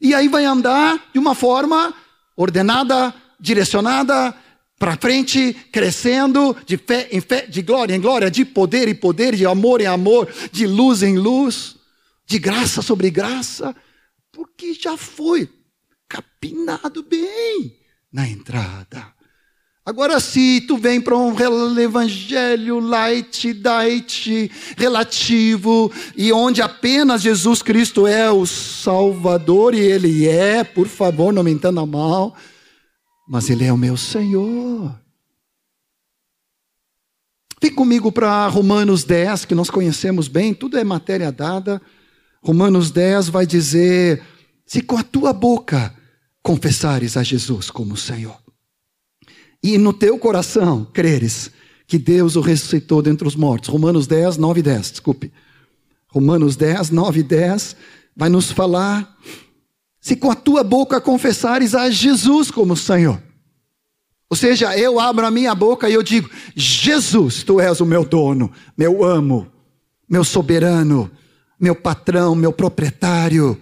[0.00, 1.94] E aí vai andar de uma forma
[2.34, 4.34] ordenada, direcionada,
[4.78, 9.36] para frente, crescendo de fé em fé, de glória em glória, de poder em poder,
[9.36, 11.76] de amor em amor, de luz em luz,
[12.26, 13.76] de graça sobre graça,
[14.32, 15.46] porque já foi
[16.08, 17.76] capinado bem
[18.10, 19.12] na entrada.
[19.90, 21.36] Agora, se tu vem para um
[21.76, 30.62] evangelho light, diet, relativo, e onde apenas Jesus Cristo é o Salvador, e Ele é,
[30.62, 32.36] por favor, não me entenda mal,
[33.28, 34.96] mas Ele é o meu Senhor.
[37.60, 41.82] Vem comigo para Romanos 10, que nós conhecemos bem, tudo é matéria dada.
[42.40, 44.22] Romanos 10 vai dizer:
[44.64, 45.92] se com a tua boca
[46.44, 48.38] confessares a Jesus como Senhor,
[49.62, 51.50] e no teu coração creres
[51.86, 53.68] que Deus o ressuscitou dentre os mortos.
[53.68, 55.32] Romanos 10, 9 e 10, desculpe.
[56.08, 57.76] Romanos 10, 9 e 10
[58.16, 59.16] vai nos falar
[60.00, 63.20] se com a tua boca confessares a Jesus como Senhor.
[64.30, 68.04] Ou seja, eu abro a minha boca e eu digo: Jesus, tu és o meu
[68.04, 69.50] dono, meu amo,
[70.08, 71.10] meu soberano,
[71.58, 73.60] meu patrão, meu proprietário,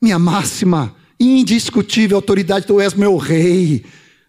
[0.00, 3.84] minha máxima, indiscutível autoridade, tu és meu rei,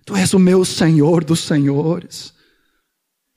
[0.05, 2.33] tu és o meu Senhor dos senhores.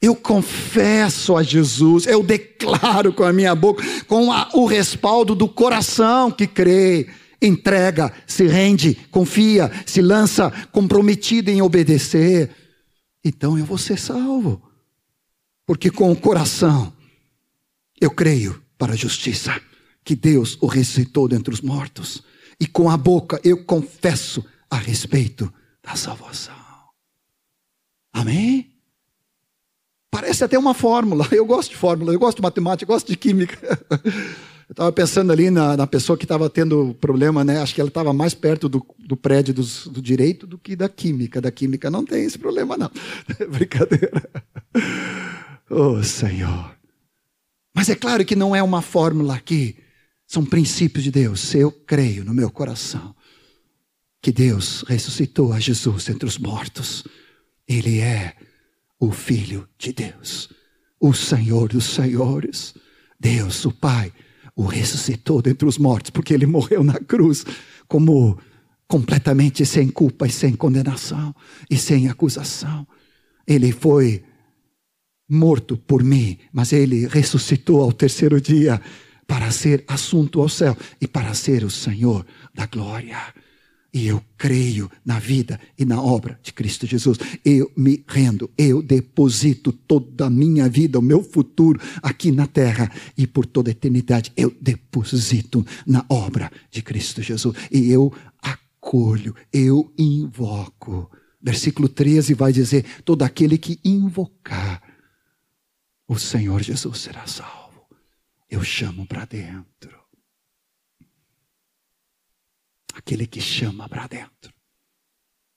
[0.00, 5.48] Eu confesso a Jesus, eu declaro com a minha boca, com a, o respaldo do
[5.48, 7.08] coração que crê
[7.40, 12.50] entrega, se rende, confia, se lança comprometido em obedecer,
[13.24, 14.62] então eu vou ser salvo.
[15.66, 16.92] Porque com o coração
[18.00, 19.60] eu creio para a justiça
[20.04, 22.22] que Deus o ressuscitou dentre os mortos,
[22.60, 25.52] e com a boca eu confesso a respeito
[25.82, 26.57] da salvação.
[28.18, 28.72] Amém?
[30.10, 31.26] Parece até uma fórmula.
[31.30, 33.56] Eu gosto de fórmula, eu gosto de matemática, eu gosto de química.
[34.68, 37.60] Eu estava pensando ali na, na pessoa que estava tendo problema, né?
[37.60, 40.88] Acho que ela estava mais perto do, do prédio dos, do direito do que da
[40.88, 41.40] química.
[41.40, 42.90] Da química não tem esse problema, não.
[43.48, 44.28] Brincadeira.
[45.70, 46.76] Oh, Senhor.
[47.74, 49.76] Mas é claro que não é uma fórmula aqui.
[50.26, 51.54] São princípios de Deus.
[51.54, 53.14] Eu creio no meu coração
[54.20, 57.04] que Deus ressuscitou a Jesus entre os mortos.
[57.68, 58.34] Ele é
[58.98, 60.48] o Filho de Deus,
[60.98, 62.74] o Senhor dos Senhores.
[63.20, 64.12] Deus, o Pai,
[64.56, 67.44] o ressuscitou dentre os mortos, porque ele morreu na cruz
[67.86, 68.38] como
[68.86, 71.34] completamente sem culpa e sem condenação
[71.70, 72.86] e sem acusação.
[73.46, 74.24] Ele foi
[75.28, 78.80] morto por mim, mas ele ressuscitou ao terceiro dia
[79.26, 83.18] para ser assunto ao céu e para ser o Senhor da glória.
[83.92, 87.18] E eu creio na vida e na obra de Cristo Jesus.
[87.42, 92.92] Eu me rendo, eu deposito toda a minha vida, o meu futuro aqui na terra
[93.16, 94.30] e por toda a eternidade.
[94.36, 97.56] Eu deposito na obra de Cristo Jesus.
[97.72, 101.10] E eu acolho, eu invoco.
[101.40, 104.82] Versículo 13 vai dizer: todo aquele que invocar
[106.06, 107.86] o Senhor Jesus será salvo.
[108.50, 109.97] Eu chamo para dentro
[112.98, 114.52] aquele que chama para dentro.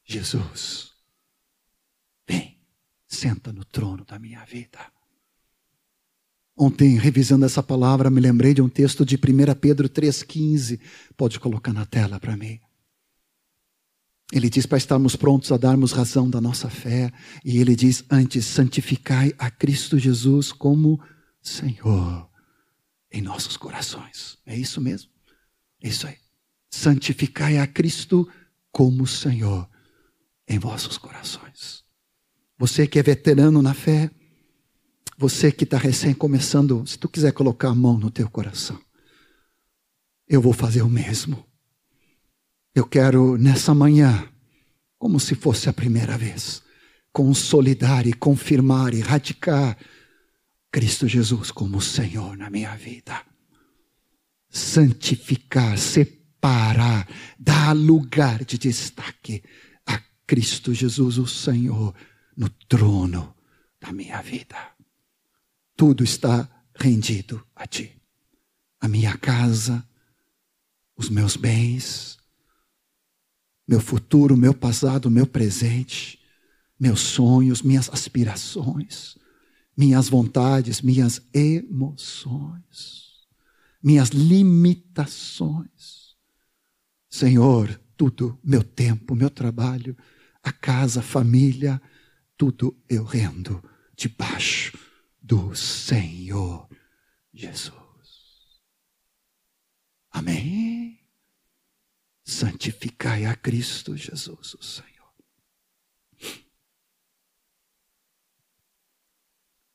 [0.06, 0.92] Jesus,
[2.28, 2.60] vem,
[3.08, 4.80] senta no trono da minha vida.
[6.56, 10.80] Ontem, revisando essa palavra, me lembrei de um texto de 1 Pedro 3,15.
[11.18, 12.60] Pode colocar na tela para mim.
[14.32, 17.12] Ele diz para estarmos prontos a darmos razão da nossa fé.
[17.44, 21.02] E ele diz: Antes, santificai a Cristo Jesus como
[21.42, 22.30] Senhor
[23.12, 24.38] em nossos corações.
[24.46, 25.10] É isso mesmo?
[25.82, 26.22] É isso aí
[26.72, 28.28] santificai a Cristo
[28.72, 29.70] como Senhor
[30.48, 31.84] em vossos corações.
[32.58, 34.10] Você que é veterano na fé,
[35.18, 38.80] você que está recém começando, se tu quiser colocar a mão no teu coração,
[40.28, 41.46] eu vou fazer o mesmo.
[42.74, 44.28] Eu quero nessa manhã,
[44.98, 46.64] como se fosse a primeira vez,
[47.12, 49.78] consolidar e confirmar e radicar
[50.72, 53.22] Cristo Jesus como Senhor na minha vida.
[54.50, 57.08] Santificar, ser parar,
[57.40, 59.44] dar lugar de destaque
[59.86, 61.94] a Cristo Jesus, o Senhor,
[62.36, 63.36] no trono
[63.80, 64.58] da minha vida.
[65.78, 67.96] Tudo está rendido a Ti.
[68.80, 69.88] A minha casa,
[70.98, 72.18] os meus bens,
[73.68, 76.20] meu futuro, meu passado, meu presente,
[76.80, 79.16] meus sonhos, minhas aspirações,
[79.78, 83.12] minhas vontades, minhas emoções,
[83.84, 86.01] minhas limitações
[87.12, 89.98] Senhor, tudo, meu tempo, meu trabalho,
[90.42, 91.80] a casa, a família,
[92.38, 93.62] tudo eu rendo
[93.94, 94.80] debaixo
[95.22, 96.70] do Senhor
[97.34, 97.74] Jesus.
[100.10, 101.06] Amém?
[102.24, 104.92] Santificai a Cristo Jesus, o Senhor.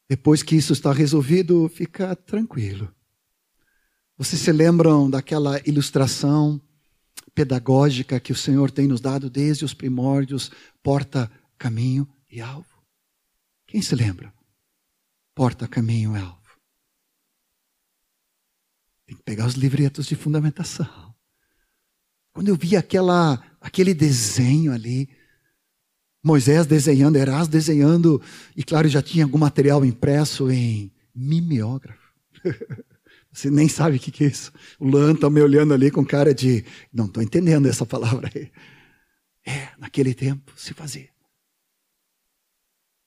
[0.09, 2.94] Depois que isso está resolvido, fica tranquilo.
[4.16, 6.61] Vocês se lembram daquela ilustração
[7.35, 10.51] pedagógica que o Senhor tem nos dado desde os primórdios,
[10.83, 12.83] porta, caminho e alvo.
[13.67, 14.33] Quem se lembra?
[15.35, 16.41] Porta, caminho e alvo.
[19.07, 21.15] Tem que pegar os livretos de fundamentação.
[22.33, 25.09] Quando eu vi aquela, aquele desenho ali,
[26.23, 28.21] Moisés desenhando, Erás desenhando,
[28.57, 32.13] e claro, já tinha algum material impresso em mimeógrafo.
[33.37, 34.51] Você nem sabe o que, é isso.
[34.79, 36.64] O Lan está me olhando ali com cara de.
[36.90, 38.51] Não estou entendendo essa palavra aí.
[39.44, 41.11] É, naquele tempo se fazia.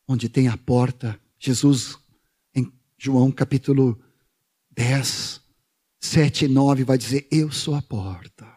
[0.07, 1.97] Onde tem a porta, Jesus,
[2.53, 3.99] em João capítulo
[4.69, 5.41] 10,
[5.99, 8.47] 7 e 9, vai dizer: Eu sou a porta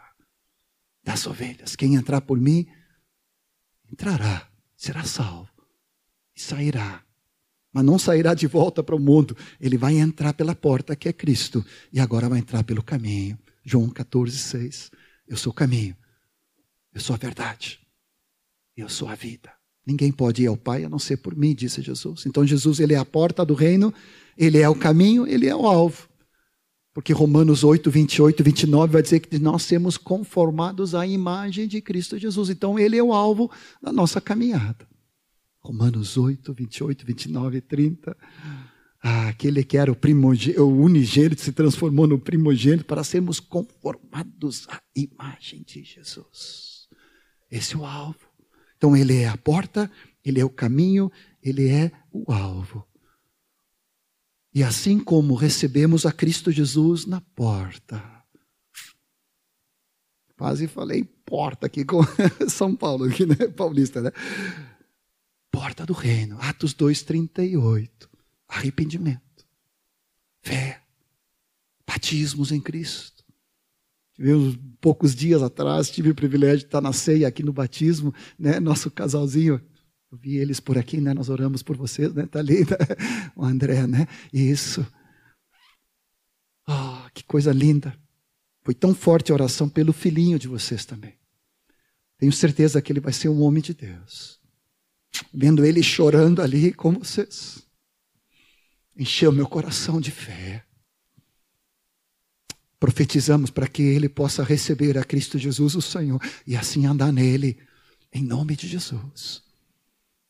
[1.03, 1.75] das ovelhas.
[1.75, 2.67] Quem entrar por mim,
[3.91, 5.49] entrará, será salvo
[6.37, 7.03] e sairá
[7.73, 9.37] mas não sairá de volta para o mundo.
[9.61, 13.39] Ele vai entrar pela porta que é Cristo e agora vai entrar pelo caminho.
[13.65, 14.91] João 14, 6.
[15.27, 15.97] Eu sou o caminho,
[16.93, 17.81] eu sou a verdade,
[18.77, 19.51] eu sou a vida.
[19.87, 22.27] Ninguém pode ir ao Pai a não ser por mim, disse Jesus.
[22.27, 23.93] Então Jesus ele é a porta do reino,
[24.37, 26.09] ele é o caminho, ele é o alvo.
[26.95, 31.81] Porque Romanos 8, 28 e 29 vai dizer que nós somos conformados à imagem de
[31.81, 32.51] Cristo Jesus.
[32.51, 33.51] Então ele é o alvo
[33.83, 34.87] da nossa caminhada.
[35.63, 38.17] Romanos 8, 28, 29 e 30.
[39.01, 44.81] Ah, aquele que era o, o unigênito se transformou no primogênito para sermos conformados à
[44.95, 46.89] imagem de Jesus.
[47.51, 48.19] Esse é o alvo.
[48.77, 49.91] Então ele é a porta,
[50.25, 51.11] ele é o caminho,
[51.43, 52.87] ele é o alvo.
[54.55, 58.03] E assim como recebemos a Cristo Jesus na porta.
[60.37, 62.01] Quase falei porta aqui com
[62.49, 63.37] São Paulo, aqui, né?
[63.57, 64.11] Paulista, né?
[65.53, 66.37] Porta do reino.
[66.41, 68.09] Atos 2,38.
[68.49, 69.47] Arrependimento.
[70.43, 70.83] Fé.
[71.87, 73.23] Batismos em Cristo.
[74.15, 78.59] Tivemos poucos dias atrás, tive o privilégio de estar na ceia aqui no batismo, né?
[78.59, 79.61] Nosso casalzinho
[80.13, 81.15] eu vi eles por aqui, né?
[81.15, 82.27] Nós oramos por vocês, né?
[82.27, 82.77] Tá ali, né?
[83.35, 84.07] o André, né?
[84.31, 84.87] Isso.
[86.67, 87.99] Ah, oh, que coisa linda.
[88.63, 91.15] Foi tão forte a oração pelo filhinho de vocês também.
[92.19, 94.39] Tenho certeza que ele vai ser um homem de Deus.
[95.33, 97.67] Vendo ele chorando ali com vocês.
[98.97, 100.65] Encheu meu coração de fé.
[102.79, 107.59] Profetizamos para que ele possa receber a Cristo Jesus, o Senhor, e assim andar nele,
[108.13, 109.43] em nome de Jesus.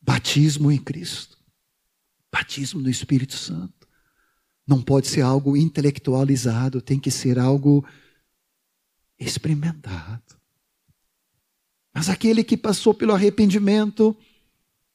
[0.01, 1.39] Batismo em Cristo.
[2.30, 3.89] Batismo no Espírito Santo.
[4.66, 7.85] Não pode ser algo intelectualizado, tem que ser algo
[9.18, 10.22] experimentado.
[11.95, 14.16] Mas aquele que passou pelo arrependimento,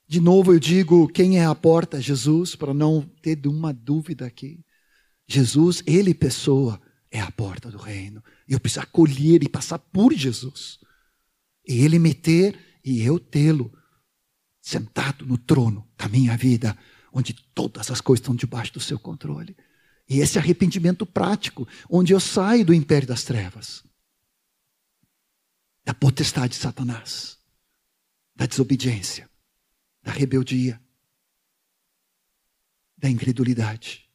[0.08, 2.00] de novo eu digo, quem é a porta?
[2.00, 4.64] Jesus, para não ter uma dúvida aqui.
[5.28, 6.82] Jesus, ele pessoa,
[7.12, 8.24] é a porta do reino.
[8.48, 10.80] Eu preciso acolher e passar por Jesus.
[11.68, 13.74] E ele me ter e eu tê-lo
[14.62, 16.78] sentado no trono da minha vida,
[17.12, 19.58] onde todas as coisas estão debaixo do seu controle.
[20.10, 23.84] E esse arrependimento prático, onde eu saio do império das trevas,
[25.84, 27.38] da potestade de Satanás,
[28.34, 29.30] da desobediência,
[30.08, 30.80] da rebeldia,
[32.98, 34.10] da incredulidade.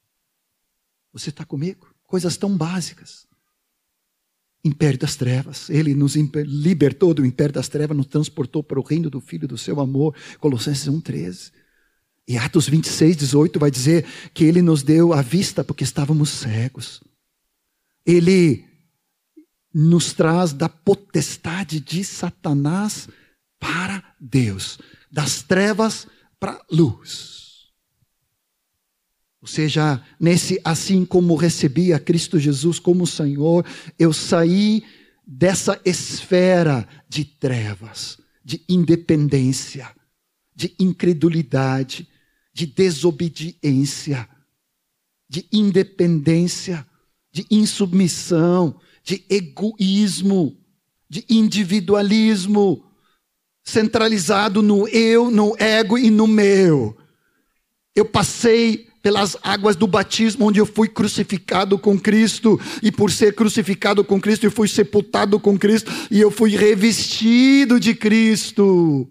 [1.12, 1.94] Você está comigo?
[2.02, 3.28] Coisas tão básicas
[4.64, 5.68] império das trevas.
[5.68, 9.58] Ele nos libertou do império das trevas, nos transportou para o reino do Filho do
[9.58, 10.16] seu amor.
[10.40, 11.52] Colossenses 1,13.
[12.26, 17.02] E Atos 26, 18 vai dizer que ele nos deu a vista porque estávamos cegos.
[18.06, 18.64] Ele
[19.74, 23.10] nos traz da potestade de Satanás
[23.60, 24.78] para Deus,
[25.12, 26.06] das trevas
[26.40, 27.42] para luz.
[29.42, 33.66] Ou seja, nesse assim como recebi a Cristo Jesus como Senhor,
[33.98, 34.82] eu saí
[35.26, 39.94] dessa esfera de trevas, de independência,
[40.54, 42.08] de incredulidade,
[42.54, 44.28] de desobediência,
[45.28, 46.86] de independência,
[47.32, 50.56] de insubmissão, de egoísmo,
[51.08, 52.84] de individualismo,
[53.64, 56.96] centralizado no eu, no ego e no meu.
[57.94, 63.34] Eu passei pelas águas do batismo, onde eu fui crucificado com Cristo, e por ser
[63.34, 69.10] crucificado com Cristo, eu fui sepultado com Cristo, e eu fui revestido de Cristo.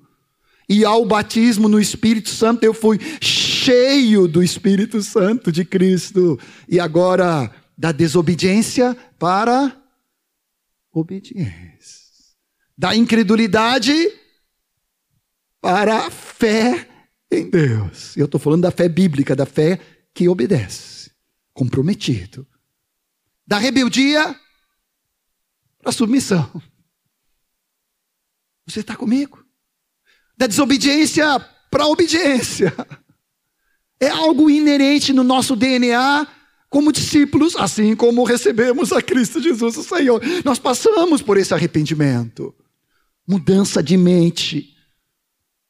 [0.70, 6.40] E ao batismo no Espírito Santo, eu fui cheio do Espírito Santo de Cristo.
[6.70, 9.76] E agora, da desobediência para
[10.94, 11.52] obediência.
[12.78, 13.94] Da incredulidade
[15.62, 16.90] para a fé
[17.32, 18.18] em Deus.
[18.18, 19.80] Eu estou falando da fé bíblica, da fé
[20.14, 21.12] que obedece,
[21.54, 22.46] comprometido.
[23.48, 24.36] Da rebeldia
[25.82, 26.52] para submissão.
[28.68, 29.46] Você está comigo?
[30.36, 31.40] Da desobediência
[31.70, 32.74] para obediência.
[34.00, 36.28] É algo inerente no nosso DNA
[36.70, 40.22] como discípulos, assim como recebemos a Cristo Jesus, o Senhor.
[40.44, 42.56] Nós passamos por esse arrependimento,
[43.28, 44.71] mudança de mente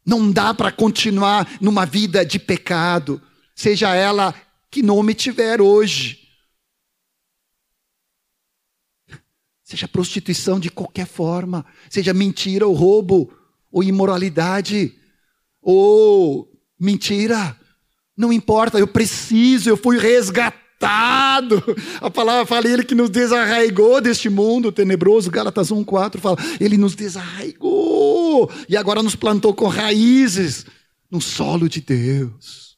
[0.05, 3.21] não dá para continuar numa vida de pecado,
[3.55, 4.33] seja ela
[4.69, 6.19] que nome tiver hoje.
[9.63, 13.31] Seja prostituição de qualquer forma, seja mentira ou roubo,
[13.71, 14.97] ou imoralidade,
[15.61, 17.57] ou mentira.
[18.17, 24.29] Não importa, eu preciso, eu fui resgatado A palavra fala, ele que nos desarraigou deste
[24.29, 25.29] mundo tenebroso.
[25.29, 30.65] Gálatas 1,4 fala, ele nos desarraigou e agora nos plantou com raízes
[31.09, 32.77] no solo de Deus,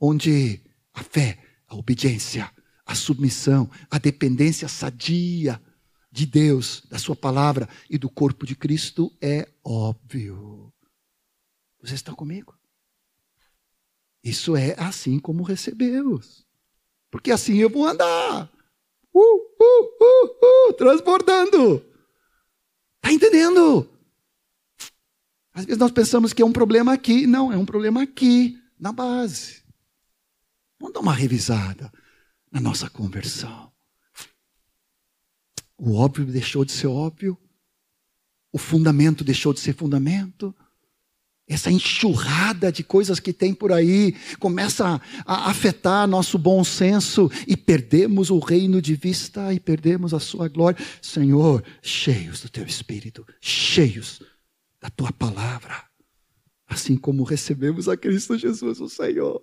[0.00, 0.60] onde
[0.94, 2.50] a fé, a obediência,
[2.84, 5.60] a submissão, a dependência sadia
[6.12, 10.72] de Deus, da Sua palavra e do corpo de Cristo é óbvio.
[11.82, 12.54] Você está comigo?
[14.22, 16.45] Isso é assim como recebemos.
[17.16, 18.52] Porque assim eu vou andar.
[19.14, 21.82] Uh, uh, uh, uh, transbordando.
[22.96, 23.88] Está entendendo?
[25.54, 27.26] Às vezes nós pensamos que é um problema aqui.
[27.26, 29.62] Não, é um problema aqui, na base.
[30.78, 31.90] Vamos dar uma revisada
[32.52, 33.72] na nossa conversão.
[35.78, 37.38] O óbvio deixou de ser óbvio.
[38.52, 40.54] O fundamento deixou de ser fundamento.
[41.48, 47.56] Essa enxurrada de coisas que tem por aí começa a afetar nosso bom senso e
[47.56, 50.84] perdemos o reino de vista e perdemos a sua glória.
[51.00, 54.20] Senhor, cheios do teu espírito, cheios
[54.80, 55.84] da tua palavra,
[56.66, 59.40] assim como recebemos a Cristo Jesus, o Senhor.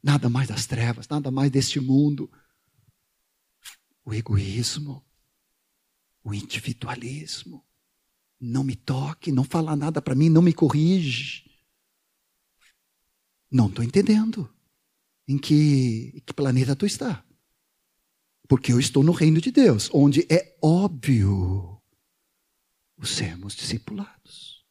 [0.00, 2.30] Nada mais das trevas, nada mais deste mundo.
[4.04, 5.04] O egoísmo,
[6.22, 7.64] o individualismo,
[8.40, 11.44] não me toque, não fala nada para mim, não me corrige.
[13.50, 14.52] Não estou entendendo
[15.26, 17.24] em que, em que planeta tu está.
[18.48, 21.80] Porque eu estou no reino de Deus, onde é óbvio
[22.96, 24.64] os sermos discipulados,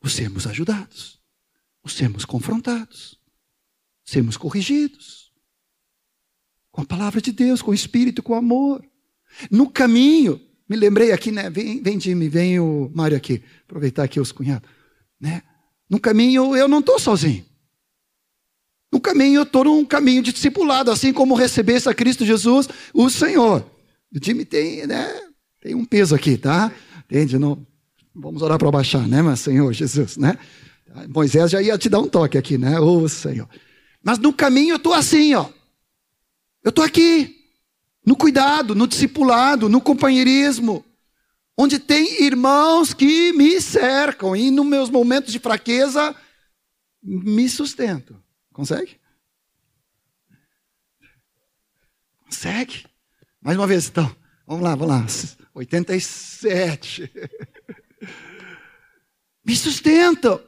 [0.00, 1.20] os sermos ajudados,
[1.82, 3.20] os sermos confrontados,
[4.04, 5.24] sermos corrigidos
[6.74, 8.84] com a palavra de Deus, com o Espírito, com o amor.
[9.48, 11.50] No caminho, me lembrei aqui, né?
[11.50, 13.42] Vem, vem Jimmy, vem o Mário aqui.
[13.64, 14.68] Aproveitar aqui os cunhados.
[15.20, 15.42] Né?
[15.88, 17.44] No caminho eu não estou sozinho.
[18.90, 23.10] No caminho eu estou num caminho de discipulado, assim como recebesse a Cristo Jesus, o
[23.10, 23.68] Senhor.
[24.14, 25.20] O Jimmy tem, né?
[25.60, 26.72] Tem um peso aqui, tá?
[27.04, 27.38] Entende?
[27.38, 27.66] Não,
[28.14, 30.38] vamos orar para baixar, né, mas Senhor Jesus, né?
[31.08, 32.78] Moisés já ia te dar um toque aqui, né?
[32.78, 33.48] Ô Senhor.
[34.02, 35.48] Mas no caminho eu estou assim, ó.
[36.62, 37.43] Eu estou aqui
[38.04, 40.84] no cuidado, no discipulado, no companheirismo,
[41.56, 46.14] onde tem irmãos que me cercam e nos meus momentos de fraqueza
[47.02, 48.22] me sustentam.
[48.52, 49.00] Consegue?
[52.24, 52.84] Consegue?
[53.40, 54.14] Mais uma vez, então.
[54.46, 55.06] Vamos lá, vamos lá.
[55.54, 57.10] 87.
[59.44, 60.40] me sustentam,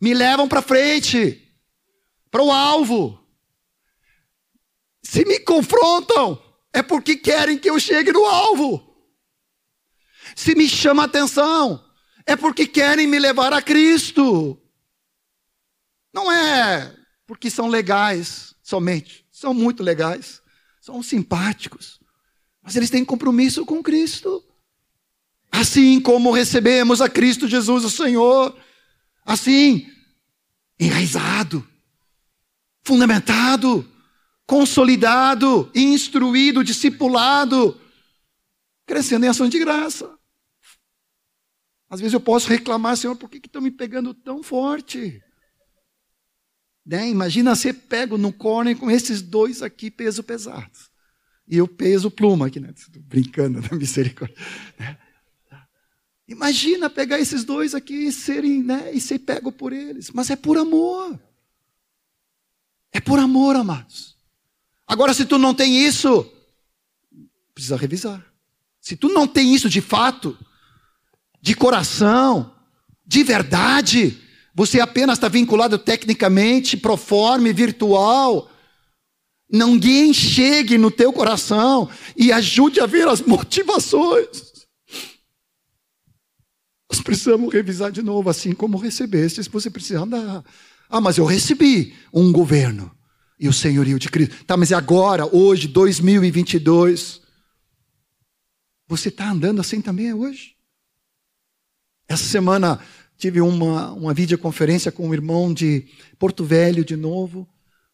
[0.00, 1.40] me levam para frente,
[2.30, 3.20] para o alvo.
[5.02, 6.42] Se me confrontam,
[6.74, 8.94] é porque querem que eu chegue no alvo.
[10.34, 11.82] Se me chama atenção,
[12.26, 14.60] é porque querem me levar a Cristo.
[16.12, 16.94] Não é
[17.26, 20.42] porque são legais somente, são muito legais,
[20.80, 22.00] são simpáticos,
[22.60, 24.44] mas eles têm compromisso com Cristo.
[25.52, 28.58] Assim como recebemos a Cristo Jesus, o Senhor,
[29.24, 29.88] assim,
[30.78, 31.66] enraizado,
[32.82, 33.88] fundamentado,
[34.46, 37.80] consolidado, instruído, discipulado,
[38.86, 40.18] crescendo em ação de graça.
[41.88, 45.22] Às vezes eu posso reclamar, Senhor, por que estão me pegando tão forte?
[46.84, 47.08] Né?
[47.08, 50.70] Imagina ser pego no corner com esses dois aqui, peso pesado.
[51.46, 52.74] E eu peso pluma aqui, né?
[53.00, 54.36] Brincando da misericórdia.
[54.78, 54.98] Né?
[56.26, 58.92] Imagina pegar esses dois aqui e serem, né?
[58.92, 60.10] E ser pego por eles.
[60.10, 61.18] Mas é por amor.
[62.92, 64.13] É por amor, amados.
[64.86, 66.30] Agora, se tu não tem isso,
[67.54, 68.24] precisa revisar.
[68.80, 70.36] Se tu não tem isso de fato,
[71.40, 72.54] de coração,
[73.06, 74.18] de verdade,
[74.54, 78.50] você apenas está vinculado tecnicamente, proforme, virtual.
[79.50, 84.54] Ninguém chegue no teu coração e ajude a ver as motivações.
[86.90, 90.44] Nós precisamos revisar de novo, assim como recebestes, você precisa andar.
[90.88, 92.94] Ah, mas eu recebi um governo
[93.38, 94.44] e o senhorio de Cristo.
[94.44, 97.20] Tá, mas e agora, hoje, 2022?
[98.86, 100.54] Você está andando assim também hoje?
[102.08, 102.78] Essa semana
[103.16, 105.86] tive uma, uma videoconferência com um irmão de
[106.18, 107.48] Porto Velho de novo,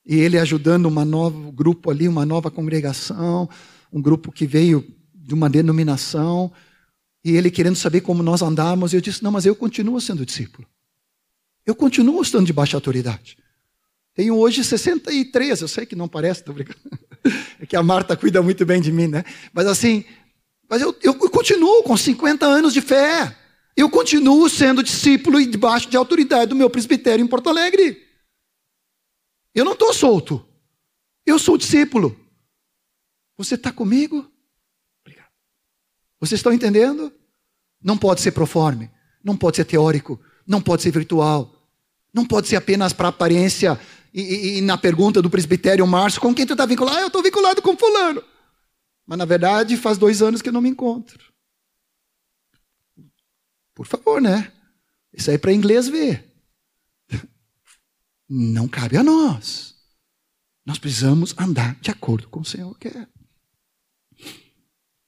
[0.05, 3.49] e ele ajudando um novo grupo ali, uma nova congregação,
[3.93, 4.85] um grupo que veio
[5.15, 6.51] de uma denominação,
[7.25, 10.27] e ele querendo saber como nós andamos, e eu disse: Não, mas eu continuo sendo
[10.27, 10.67] discípulo.
[11.65, 13.37] Eu continuo estando debaixo de autoridade.
[14.15, 16.79] Tenho hoje 63, eu sei que não parece, estou brincando.
[17.61, 19.23] É que a Marta cuida muito bem de mim, né?
[19.53, 20.07] Mas assim,
[20.71, 23.37] mas eu, eu continuo com 50 anos de fé.
[23.77, 28.07] Eu continuo sendo discípulo e debaixo de autoridade do meu presbitério em Porto Alegre.
[29.55, 30.47] Eu não estou solto.
[31.27, 32.19] Eu sou discípulo.
[33.37, 34.31] Você está comigo?
[35.03, 35.31] Obrigado.
[36.21, 37.13] Vocês estão entendendo?
[37.83, 38.91] Não pode ser proforme,
[39.25, 41.55] não pode ser teórico, não pode ser virtual,
[42.13, 43.81] não pode ser apenas para aparência
[44.13, 46.99] e, e, na pergunta do presbitério Márcio, com quem tu está vinculado?
[46.99, 48.23] Ah, eu estou vinculado com fulano.
[49.07, 51.33] Mas na verdade faz dois anos que eu não me encontro.
[53.75, 54.53] Por favor, né?
[55.13, 56.31] Isso aí é para inglês ver.
[58.29, 59.75] Não cabe a nós.
[60.65, 63.09] Nós precisamos andar de acordo com o Senhor quer.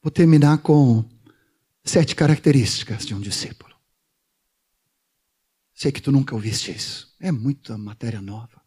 [0.03, 1.05] Vou terminar com
[1.84, 3.72] sete características de um discípulo.
[5.74, 7.14] Sei que tu nunca ouviste isso.
[7.20, 8.61] É muita matéria nova.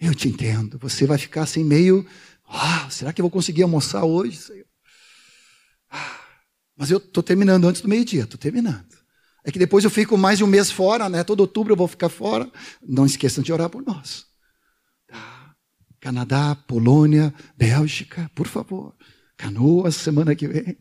[0.00, 0.78] Eu te entendo.
[0.78, 2.06] Você vai ficar assim meio.
[2.46, 4.64] Ah, será que eu vou conseguir almoçar hoje?
[5.90, 6.20] Ah,
[6.76, 8.86] mas eu estou terminando antes do meio-dia, estou terminando.
[9.44, 11.24] É que depois eu fico mais de um mês fora, né?
[11.24, 12.50] Todo outubro eu vou ficar fora.
[12.86, 14.26] Não esqueçam de orar por nós.
[15.06, 15.54] Tá?
[16.00, 18.94] Canadá, Polônia, Bélgica, por favor.
[19.36, 20.76] Canoas, semana que vem.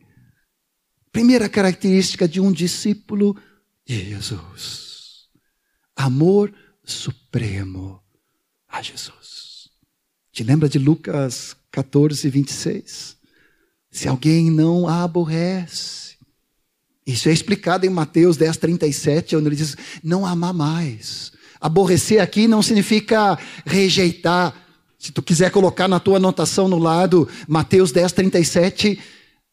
[1.12, 3.36] Primeira característica de um discípulo
[3.86, 5.30] de Jesus:
[5.96, 6.54] amor
[6.84, 8.04] supremo
[8.78, 9.70] a Jesus.
[10.32, 13.18] Te lembra de Lucas 14, 26?
[13.90, 16.16] Se alguém não a aborrece,
[17.06, 21.32] isso é explicado em Mateus 10, 37, onde ele diz: não amar mais.
[21.60, 24.54] Aborrecer aqui não significa rejeitar.
[25.00, 29.00] Se tu quiser colocar na tua anotação no lado, Mateus 10, 37,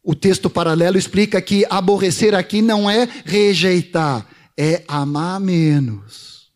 [0.03, 6.51] o texto paralelo explica que aborrecer aqui não é rejeitar, é amar menos.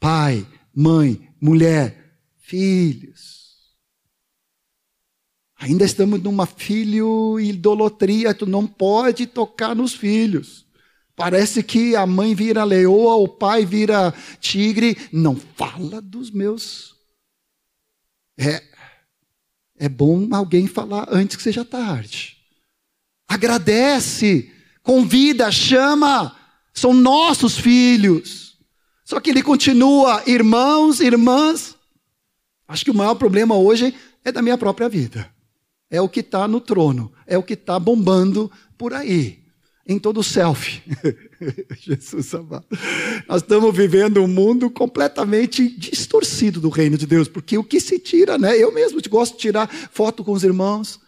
[0.00, 3.38] Pai, mãe, mulher, filhos.
[5.56, 10.66] Ainda estamos numa filho idolatria, tu não pode tocar nos filhos.
[11.16, 14.96] Parece que a mãe vira leoa, o pai vira tigre.
[15.12, 16.94] Não fala dos meus.
[18.38, 18.62] É,
[19.76, 22.36] é bom alguém falar antes que seja tarde.
[23.26, 26.36] Agradece, convida, chama.
[26.72, 28.47] São nossos filhos.
[29.08, 31.76] Só que ele continua, irmãos, irmãs.
[32.66, 33.94] Acho que o maior problema hoje
[34.24, 35.30] é da minha própria vida
[35.90, 39.38] é o que está no trono, é o que está bombando por aí,
[39.86, 40.82] em todo selfie.
[41.80, 42.66] Jesus amado.
[43.26, 47.98] Nós estamos vivendo um mundo completamente distorcido do reino de Deus, porque o que se
[47.98, 48.56] tira, né?
[48.56, 51.00] Eu mesmo gosto de tirar foto com os irmãos,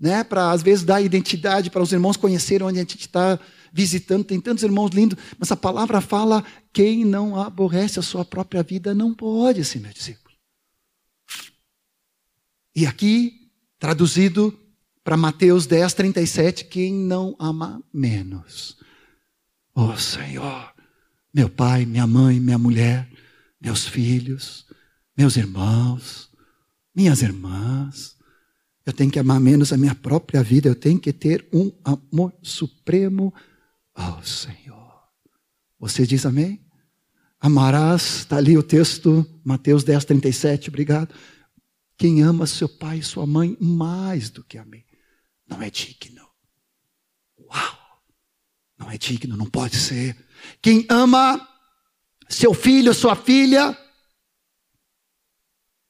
[0.00, 0.24] né?
[0.24, 3.38] Para às vezes dar identidade para os irmãos conhecerem onde a gente está
[3.72, 4.24] visitando.
[4.24, 8.94] Tem tantos irmãos lindos, mas a palavra fala: quem não aborrece a sua própria vida
[8.94, 10.34] não pode ser meu discípulo.
[12.74, 13.38] E aqui
[13.78, 14.58] Traduzido
[15.04, 18.76] para Mateus 10, 37, quem não ama menos.
[19.72, 20.72] Oh Senhor,
[21.32, 23.08] meu pai, minha mãe, minha mulher,
[23.60, 24.66] meus filhos,
[25.16, 26.28] meus irmãos,
[26.92, 28.16] minhas irmãs.
[28.84, 32.34] Eu tenho que amar menos a minha própria vida, eu tenho que ter um amor
[32.42, 33.32] supremo
[33.98, 35.02] ao Senhor.
[35.78, 36.64] Você diz amém?
[37.40, 41.14] Amarás, está ali o texto, Mateus 10, 37, obrigado.
[41.96, 44.84] Quem ama seu pai e sua mãe mais do que a mim
[45.48, 46.26] não é digno.
[47.38, 47.78] Uau!
[48.78, 50.16] Não é digno, não pode ser.
[50.62, 51.48] Quem ama
[52.28, 53.76] seu filho, sua filha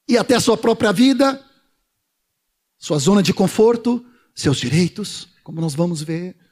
[0.07, 1.45] e até sua própria vida,
[2.79, 4.05] sua zona de conforto,
[4.35, 6.48] seus direitos, como nós vamos ver.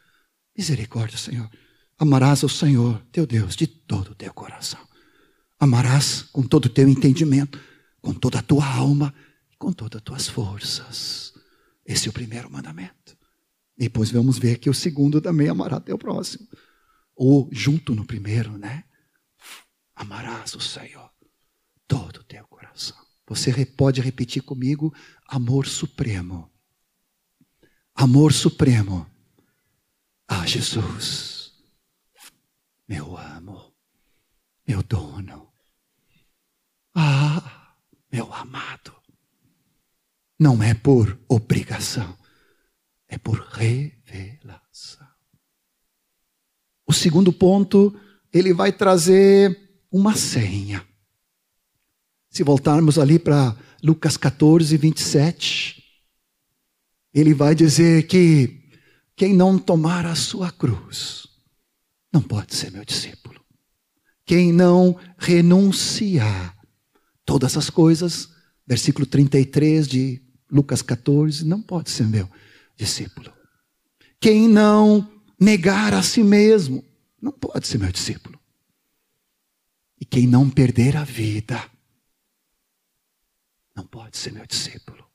[0.56, 1.50] Misericórdia, Senhor.
[1.98, 4.80] Amarás ao Senhor, teu Deus, de todo o teu coração.
[5.58, 7.60] Amarás com todo o teu entendimento,
[8.00, 9.14] com toda a tua alma
[9.58, 11.34] com todas as tuas forças.
[11.84, 13.16] Esse é o primeiro mandamento.
[13.76, 16.46] Depois vamos ver que o segundo também amará teu próximo.
[17.14, 18.84] Ou junto no primeiro, né?
[19.94, 21.10] Amarás o Senhor
[21.86, 22.96] todo o teu coração.
[23.26, 24.94] Você pode repetir comigo:
[25.26, 26.50] amor supremo.
[27.94, 29.06] Amor supremo
[30.28, 31.52] a Jesus,
[32.88, 33.72] meu amo,
[34.66, 35.52] meu dono.
[36.94, 37.74] Ah,
[38.10, 38.94] meu amado.
[40.38, 42.16] Não é por obrigação,
[43.08, 45.06] é por revelação.
[46.86, 47.98] O segundo ponto,
[48.32, 50.86] ele vai trazer uma senha.
[52.30, 55.82] Se voltarmos ali para Lucas 14, 27,
[57.14, 58.65] ele vai dizer que
[59.16, 61.26] quem não tomar a sua cruz
[62.12, 63.40] não pode ser meu discípulo.
[64.26, 66.56] Quem não renunciar
[67.24, 68.28] todas as coisas,
[68.66, 72.28] versículo 33 de Lucas 14, não pode ser meu
[72.76, 73.32] discípulo.
[74.20, 75.08] Quem não
[75.40, 76.84] negar a si mesmo,
[77.20, 78.38] não pode ser meu discípulo.
[79.98, 81.70] E quem não perder a vida,
[83.74, 85.05] não pode ser meu discípulo.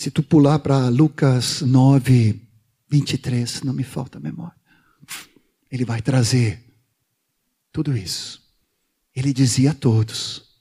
[0.00, 2.40] Se tu pular para Lucas 9,
[2.88, 4.56] 23, não me falta memória.
[5.70, 6.64] Ele vai trazer
[7.70, 8.42] tudo isso.
[9.14, 10.56] Ele dizia a todos: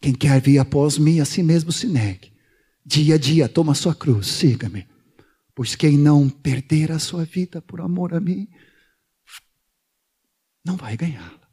[0.00, 2.32] quem quer vir após mim, a si mesmo se negue.
[2.82, 4.88] Dia a dia, toma a sua cruz, siga-me.
[5.54, 8.48] Pois quem não perder a sua vida por amor a mim,
[10.64, 11.46] não vai ganhá-la.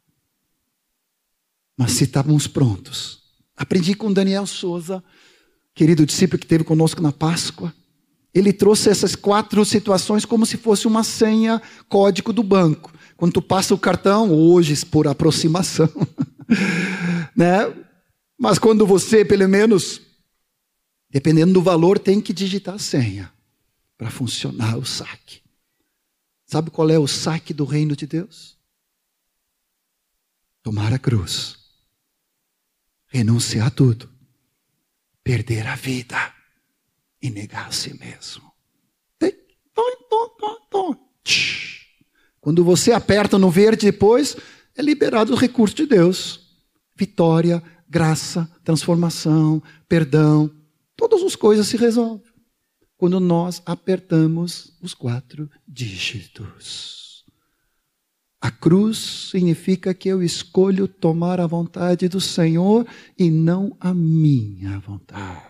[1.76, 3.24] Mas se estávamos prontos,
[3.54, 5.04] aprendi com Daniel Souza,
[5.78, 7.72] querido discípulo que esteve conosco na Páscoa.
[8.34, 12.92] Ele trouxe essas quatro situações como se fosse uma senha código do banco.
[13.16, 15.88] Quando tu passa o cartão, hoje por aproximação,
[17.34, 17.72] né?
[18.36, 20.00] Mas quando você, pelo menos,
[21.08, 23.32] dependendo do valor, tem que digitar a senha
[23.96, 25.42] para funcionar o saque.
[26.44, 28.58] Sabe qual é o saque do reino de Deus?
[30.60, 31.56] Tomar a cruz,
[33.06, 34.17] renunciar a tudo,
[35.28, 36.32] perder a vida
[37.20, 38.50] e negar a si mesmo.
[42.40, 44.38] Quando você aperta no verde depois,
[44.74, 46.56] é liberado o recurso de Deus.
[46.96, 50.50] Vitória, graça, transformação, perdão,
[50.96, 52.32] todas as coisas se resolvem
[52.96, 56.97] quando nós apertamos os quatro dígitos.
[58.40, 62.86] A cruz significa que eu escolho tomar a vontade do Senhor
[63.18, 65.48] e não a minha vontade.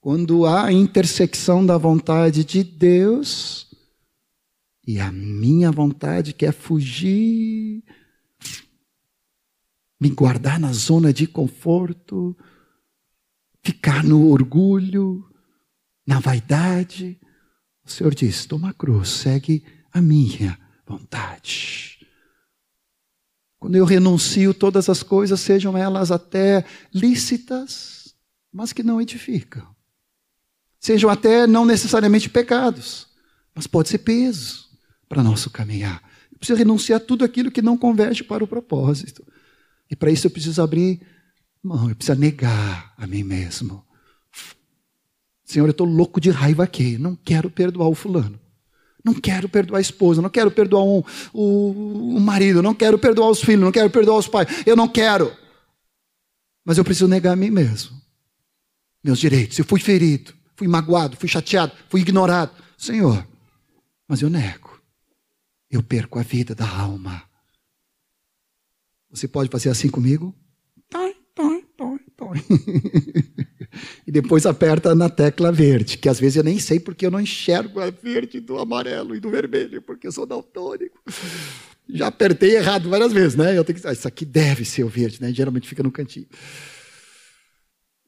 [0.00, 3.74] Quando há a intersecção da vontade de Deus
[4.86, 7.82] e a minha vontade quer fugir,
[9.98, 12.36] me guardar na zona de conforto,
[13.62, 15.26] ficar no orgulho,
[16.06, 17.18] na vaidade.
[17.82, 22.06] O Senhor diz: toma a cruz, segue a minha vontade.
[23.58, 28.14] Quando eu renuncio todas as coisas, sejam elas até lícitas,
[28.52, 29.66] mas que não edificam.
[30.78, 33.06] Sejam até não necessariamente pecados,
[33.54, 34.68] mas pode ser peso
[35.08, 36.02] para nosso caminhar.
[36.30, 39.26] Eu preciso renunciar a tudo aquilo que não converge para o propósito.
[39.90, 41.00] E para isso eu preciso abrir
[41.62, 43.82] mão, eu preciso negar a mim mesmo.
[45.42, 46.98] Senhor, eu estou louco de raiva aqui.
[46.98, 48.38] Não quero perdoar o fulano.
[49.04, 50.22] Não quero perdoar a esposa.
[50.22, 51.02] Não quero perdoar um,
[51.32, 52.62] o, o marido.
[52.62, 53.60] Não quero perdoar os filhos.
[53.60, 54.48] Não quero perdoar os pais.
[54.66, 55.30] Eu não quero.
[56.64, 58.00] Mas eu preciso negar a mim mesmo.
[59.02, 59.58] Meus direitos.
[59.58, 60.32] Eu fui ferido.
[60.56, 61.16] Fui magoado.
[61.16, 61.72] Fui chateado.
[61.90, 62.52] Fui ignorado.
[62.78, 63.26] Senhor,
[64.08, 64.80] mas eu nego.
[65.70, 67.22] Eu perco a vida da alma.
[69.10, 70.34] Você pode fazer assim comigo?
[70.88, 72.44] Toi, toi, toi, toi.
[74.06, 77.20] E depois aperta na tecla verde, que às vezes eu nem sei porque eu não
[77.20, 80.98] enxergo a verde do amarelo e do vermelho, porque eu sou daltônico.
[81.88, 83.56] Já apertei errado várias vezes, né?
[83.56, 85.32] Eu tenho que, ah, isso aqui deve ser o verde, né?
[85.32, 86.26] Geralmente fica no cantinho.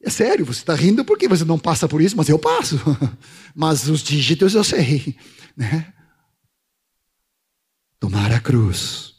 [0.01, 2.77] É sério, você está rindo porque você não passa por isso, mas eu passo.
[3.53, 5.15] Mas os dígitos eu sei,
[5.55, 5.91] né?
[7.99, 9.15] Tomar a cruz,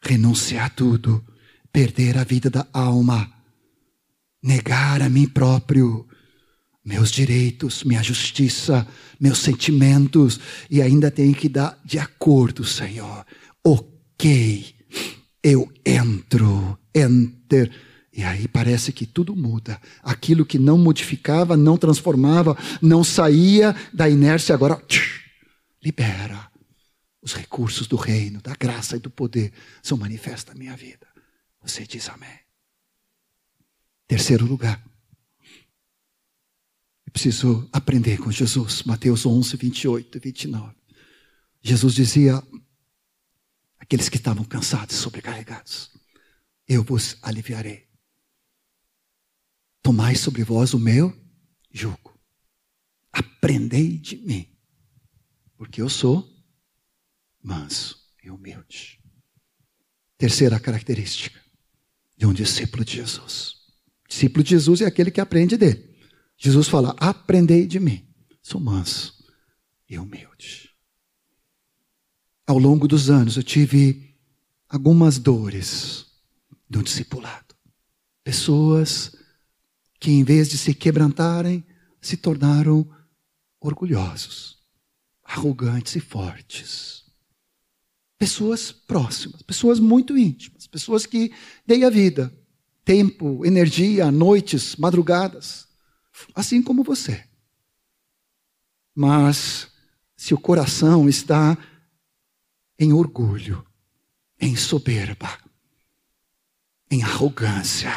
[0.00, 1.22] renunciar a tudo,
[1.70, 3.30] perder a vida da alma
[4.42, 6.06] negar a mim próprio,
[6.84, 8.86] meus direitos, minha justiça,
[9.20, 13.24] meus sentimentos, e ainda tenho que dar de acordo, Senhor.
[13.64, 14.74] Ok,
[15.42, 17.70] eu entro, enter.
[18.12, 19.80] E aí parece que tudo muda.
[20.02, 25.22] Aquilo que não modificava, não transformava, não saía da inércia, agora tch,
[25.82, 26.50] libera.
[27.22, 31.06] Os recursos do reino, da graça e do poder são manifestos na minha vida.
[31.62, 32.41] Você diz amém.
[34.12, 34.78] Terceiro lugar.
[37.06, 38.82] Eu preciso aprender com Jesus.
[38.82, 40.76] Mateus 11, 28 e 29.
[41.62, 42.42] Jesus dizia:
[43.78, 45.90] aqueles que estavam cansados sobrecarregados,
[46.68, 47.88] eu vos aliviarei.
[49.80, 51.18] Tomai sobre vós o meu
[51.70, 52.14] jugo.
[53.10, 54.54] Aprendei de mim,
[55.56, 56.30] porque eu sou
[57.42, 59.00] manso e humilde.
[60.18, 61.42] Terceira característica
[62.14, 63.61] de um discípulo de Jesus.
[64.12, 65.88] Discípulo de Jesus é aquele que aprende dele.
[66.36, 68.06] Jesus fala: Aprendei de mim,
[68.42, 69.24] sou manso
[69.88, 70.68] e humilde.
[72.46, 74.14] Ao longo dos anos eu tive
[74.68, 76.04] algumas dores
[76.68, 77.54] do discipulado.
[78.22, 79.16] Pessoas
[79.98, 81.64] que, em vez de se quebrantarem,
[81.98, 82.86] se tornaram
[83.58, 84.58] orgulhosos,
[85.24, 87.04] arrogantes e fortes.
[88.18, 91.32] Pessoas próximas, pessoas muito íntimas, pessoas que
[91.66, 92.30] dei a vida
[92.84, 95.68] tempo, energia, noites, madrugadas,
[96.34, 97.24] assim como você.
[98.94, 99.70] Mas
[100.16, 101.56] se o coração está
[102.78, 103.66] em orgulho,
[104.40, 105.38] em soberba,
[106.90, 107.90] em arrogância.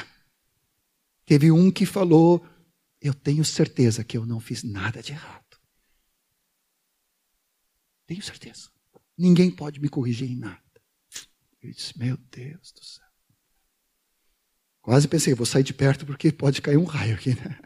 [1.25, 2.45] Teve um que falou:
[3.01, 5.59] Eu tenho certeza que eu não fiz nada de errado.
[8.05, 8.69] Tenho certeza.
[9.17, 10.61] Ninguém pode me corrigir em nada.
[11.61, 13.04] Eu disse: Meu Deus do céu.
[14.85, 17.59] Quase pensei, vou sair de perto porque pode cair um raio aqui, né?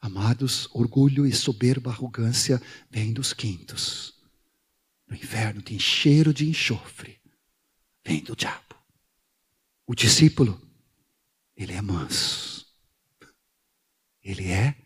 [0.00, 4.14] Amados, orgulho e soberba, arrogância vêm dos quintos.
[5.08, 7.20] No inferno tem cheiro de enxofre.
[8.06, 8.76] Vem do diabo.
[9.84, 10.62] O discípulo,
[11.56, 12.72] ele é manso.
[14.22, 14.76] Ele é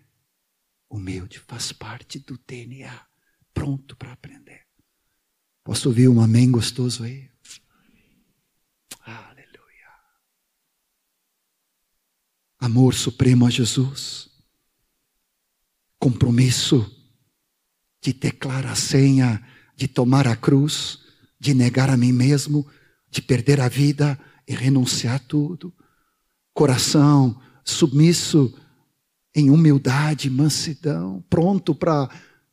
[0.88, 3.06] humilde, faz parte do DNA,
[3.52, 4.64] pronto para aprender.
[5.62, 7.30] Posso ouvir um amém gostoso aí?
[12.58, 14.28] Amor supremo a Jesus,
[15.98, 16.90] compromisso
[18.00, 19.42] de declarar a senha,
[19.76, 21.00] de tomar a cruz,
[21.38, 22.66] de negar a mim mesmo,
[23.10, 25.72] de perder a vida e renunciar a tudo.
[26.52, 28.52] Coração submisso
[29.34, 32.08] em humildade, mansidão, pronto para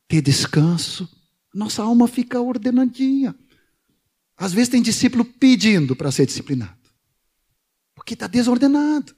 [0.06, 1.08] ter descanso.
[1.52, 3.34] Nossa alma fica ordenadinha.
[4.36, 6.76] Às vezes tem discípulo pedindo para ser disciplinado,
[7.94, 9.15] porque está desordenado.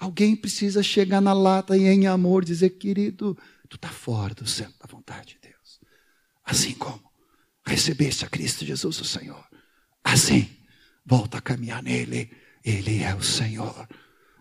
[0.00, 3.36] Alguém precisa chegar na lata e em amor dizer, querido,
[3.68, 5.78] tu está fora do centro da vontade de Deus.
[6.42, 7.12] Assim como
[7.66, 9.46] recebeste a Cristo Jesus, o Senhor.
[10.02, 10.48] Assim,
[11.04, 12.30] volta a caminhar nele.
[12.64, 13.86] Ele é o Senhor.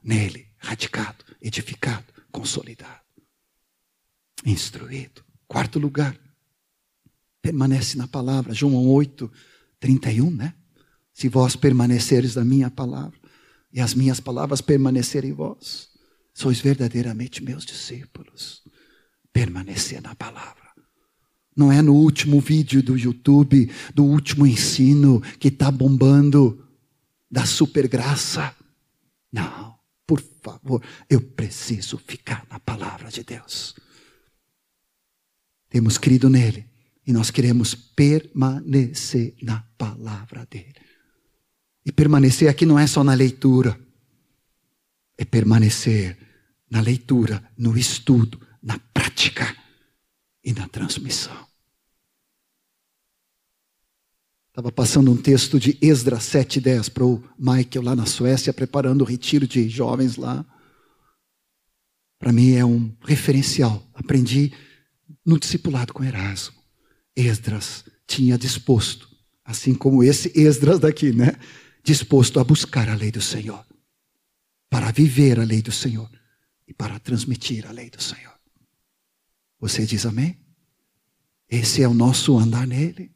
[0.02, 3.02] Nele, radicado, edificado, consolidado,
[4.46, 5.26] instruído.
[5.46, 6.18] Quarto lugar,
[7.42, 8.54] permanece na palavra.
[8.54, 9.30] João 8,
[9.78, 10.54] 31, né?
[11.14, 13.19] Se vós permaneceres na minha palavra
[13.72, 15.90] e as minhas palavras permanecerem em vós,
[16.34, 18.64] sois verdadeiramente meus discípulos.
[19.32, 20.70] Permanecer na palavra.
[21.56, 26.66] Não é no último vídeo do YouTube, do último ensino que está bombando
[27.30, 28.56] da super graça.
[29.32, 33.76] Não, por favor, eu preciso ficar na palavra de Deus.
[35.70, 36.66] Temos crido nele
[37.06, 40.89] e nós queremos permanecer na palavra dele.
[41.90, 43.76] E permanecer aqui não é só na leitura,
[45.18, 46.16] é permanecer
[46.70, 49.58] na leitura, no estudo, na prática
[50.44, 51.48] e na transmissão.
[54.50, 59.06] Estava passando um texto de Esdras 7,10 para o Michael lá na Suécia, preparando o
[59.06, 60.46] retiro de jovens lá.
[62.20, 63.84] Para mim é um referencial.
[63.96, 64.54] Aprendi
[65.26, 66.54] no discipulado com Erasmo.
[67.16, 69.10] Esdras tinha disposto,
[69.44, 71.36] assim como esse Esdras daqui, né?
[71.84, 73.66] Disposto a buscar a lei do Senhor,
[74.70, 76.10] para viver a lei do Senhor
[76.68, 78.38] e para transmitir a lei do Senhor.
[79.60, 80.40] Você diz amém?
[81.50, 83.12] Esse é o nosso andar nele.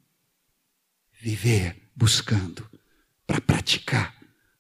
[1.22, 2.70] Viver buscando,
[3.26, 4.16] para praticar.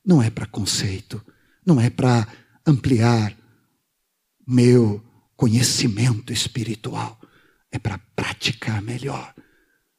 [0.05, 1.25] Não é para conceito,
[1.65, 2.27] não é para
[2.65, 3.35] ampliar
[4.45, 5.03] meu
[5.35, 7.19] conhecimento espiritual
[7.71, 9.33] é para praticar melhor.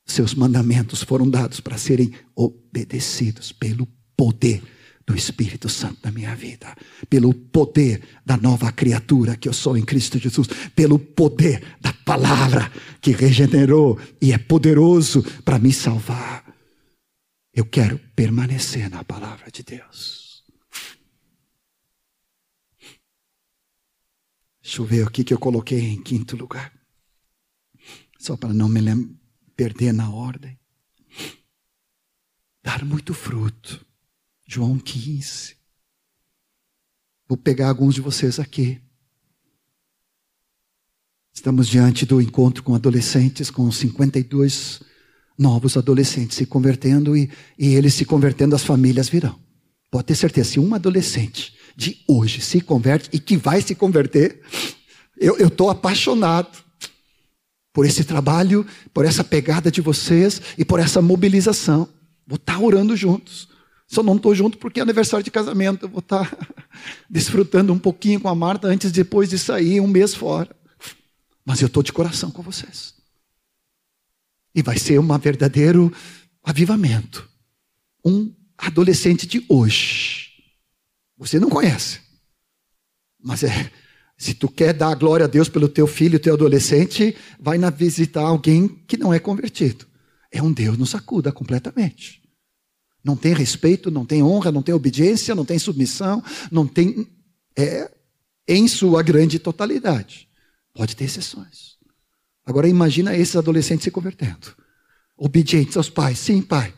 [0.06, 3.86] Seus mandamentos foram dados para serem obedecidos pelo
[4.16, 4.62] poder
[5.06, 6.74] do Espírito Santo na minha vida,
[7.10, 12.70] pelo poder da nova criatura que eu sou em Cristo Jesus, pelo poder da palavra
[13.00, 16.44] que regenerou e é poderoso para me salvar.
[17.52, 20.42] Eu quero permanecer na palavra de Deus.
[24.62, 26.72] Deixa eu ver o que eu coloquei em quinto lugar
[28.18, 28.80] só para não me
[29.56, 30.58] perder na ordem.
[32.62, 33.84] Dar muito fruto.
[34.46, 35.56] João 15.
[37.28, 38.80] Vou pegar alguns de vocês aqui.
[41.32, 44.82] Estamos diante do encontro com adolescentes, com 52
[45.36, 49.38] novos adolescentes se convertendo e, e eles se convertendo, as famílias virão.
[49.90, 54.40] Pode ter certeza, se um adolescente de hoje se converte e que vai se converter,
[55.16, 56.63] eu estou apaixonado
[57.74, 58.64] por esse trabalho,
[58.94, 61.88] por essa pegada de vocês e por essa mobilização.
[62.24, 63.48] Vou estar orando juntos.
[63.88, 65.84] Só não estou junto porque é aniversário de casamento.
[65.84, 66.34] Eu vou estar
[67.10, 70.54] desfrutando um pouquinho com a Marta antes depois de sair um mês fora.
[71.44, 72.94] Mas eu estou de coração com vocês.
[74.54, 75.92] E vai ser um verdadeiro
[76.44, 77.28] avivamento.
[78.04, 80.28] Um adolescente de hoje.
[81.18, 82.00] Você não conhece.
[83.20, 83.70] Mas é
[84.16, 88.22] se tu quer dar glória a Deus pelo teu filho, teu adolescente, vai na visitar
[88.22, 89.86] alguém que não é convertido.
[90.30, 92.22] É um Deus nos sacuda completamente.
[93.04, 97.06] Não tem respeito, não tem honra, não tem obediência, não tem submissão, não tem
[97.56, 97.90] é
[98.48, 100.28] em sua grande totalidade.
[100.72, 101.74] Pode ter exceções.
[102.46, 104.54] Agora imagina esses adolescentes se convertendo.
[105.16, 106.18] Obedientes aos pais.
[106.18, 106.72] Sim, pai.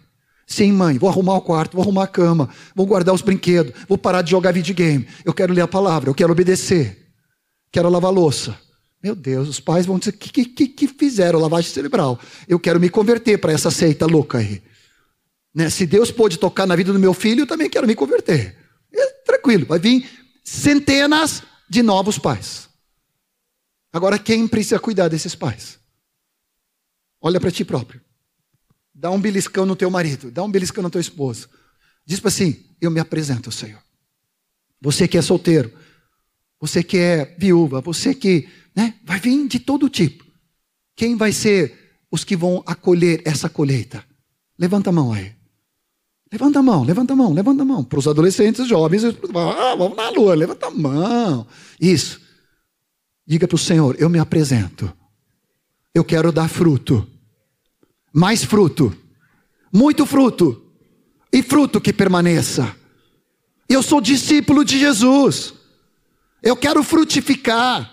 [0.46, 3.98] Sim, mãe, vou arrumar o quarto, vou arrumar a cama, vou guardar os brinquedos, vou
[3.98, 5.06] parar de jogar videogame.
[5.24, 7.05] Eu quero ler a palavra, eu quero obedecer
[7.76, 8.58] quero lavar louça.
[9.02, 12.18] Meu Deus, os pais vão dizer: que, que, que fizeram lavagem cerebral?
[12.48, 14.62] Eu quero me converter para essa seita louca aí.
[15.54, 15.68] Né?
[15.68, 18.56] Se Deus pôde tocar na vida do meu filho, eu também quero me converter.
[18.94, 20.08] É, tranquilo, vai vir
[20.42, 22.66] centenas de novos pais.
[23.92, 25.78] Agora, quem precisa cuidar desses pais?
[27.20, 28.00] Olha para ti próprio.
[28.94, 31.46] Dá um beliscão no teu marido, dá um beliscão no teu esposo.
[32.06, 33.82] Diz para assim: Eu me apresento Senhor.
[34.80, 35.70] Você que é solteiro,
[36.60, 40.24] você que é viúva, você que né, vai vir de todo tipo.
[40.94, 44.04] Quem vai ser os que vão acolher essa colheita?
[44.58, 45.34] Levanta a mão aí.
[46.32, 47.84] Levanta a mão, levanta a mão, levanta a mão.
[47.84, 51.46] Para os adolescentes, jovens, ah, vamos na lua, levanta a mão.
[51.80, 52.20] Isso.
[53.26, 54.92] Diga para o Senhor: Eu me apresento.
[55.94, 57.06] Eu quero dar fruto.
[58.12, 58.94] Mais fruto.
[59.72, 60.62] Muito fruto.
[61.32, 62.74] E fruto que permaneça.
[63.68, 65.54] Eu sou discípulo de Jesus.
[66.42, 67.92] Eu quero frutificar.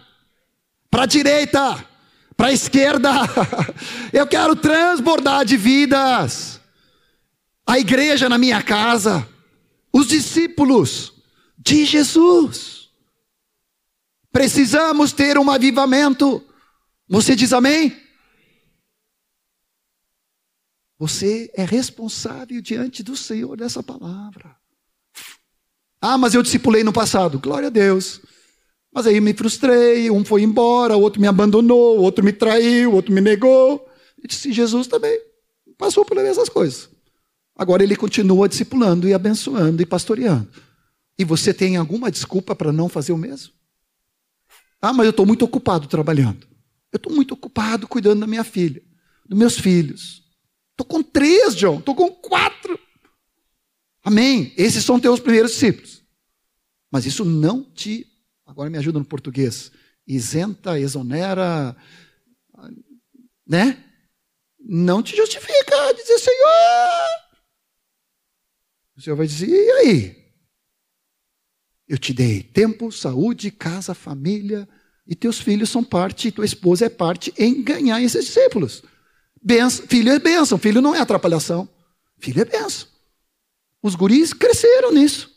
[0.90, 1.88] Para a direita,
[2.38, 3.10] para a esquerda.
[4.14, 6.62] Eu quero transbordar de vidas.
[7.66, 9.28] A igreja na minha casa.
[9.92, 11.14] Os discípulos
[11.58, 12.90] de Jesus.
[14.32, 16.44] Precisamos ter um avivamento.
[17.08, 18.00] Você diz amém?
[20.98, 24.56] Você é responsável diante do Senhor dessa palavra.
[26.00, 27.40] Ah, mas eu discipulei no passado.
[27.40, 28.22] Glória a Deus.
[28.94, 32.92] Mas aí me frustrei, um foi embora, o outro me abandonou, o outro me traiu,
[32.92, 33.90] o outro me negou.
[34.24, 35.20] E disse, Jesus também
[35.78, 36.90] passou por essas coisas.
[37.56, 40.48] Agora ele continua discipulando e abençoando e pastoreando.
[41.18, 43.54] E você tem alguma desculpa para não fazer o mesmo?
[44.82, 46.48] Ah, mas eu estou muito ocupado trabalhando.
[46.92, 48.82] Eu estou muito ocupado cuidando da minha filha,
[49.26, 50.24] dos meus filhos.
[50.72, 51.80] Estou com três, John.
[51.80, 52.80] Estou com quatro.
[54.04, 54.54] Amém.
[54.58, 56.04] Esses são teus primeiros discípulos.
[56.92, 58.13] Mas isso não te
[58.46, 59.72] Agora me ajuda no português.
[60.06, 61.76] Isenta, exonera,
[63.48, 63.84] né?
[64.60, 67.24] Não te justifica dizer, Senhor.
[68.96, 70.24] O Senhor vai dizer, e aí?
[71.88, 74.68] Eu te dei tempo, saúde, casa, família,
[75.06, 78.84] e teus filhos são parte, tua esposa é parte em ganhar esses discípulos.
[79.42, 81.68] Benção, filho é bênção, filho não é atrapalhação.
[82.18, 82.88] Filho é bênção.
[83.82, 85.30] Os guris cresceram nisso,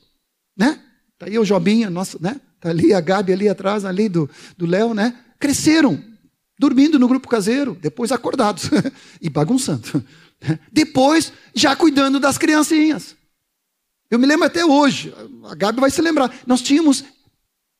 [0.56, 0.80] né?
[1.18, 2.40] Tá aí o Jobinha, nossa, né?
[2.60, 4.28] Tá ali a Gabi ali atrás, ali do
[4.60, 5.18] Léo, né?
[5.38, 6.02] Cresceram,
[6.58, 8.70] dormindo no grupo caseiro, depois acordados
[9.20, 10.04] e bagunçando.
[10.72, 13.16] Depois, já cuidando das criancinhas.
[14.10, 15.12] Eu me lembro até hoje,
[15.44, 16.32] a Gabi vai se lembrar.
[16.46, 17.04] Nós tínhamos,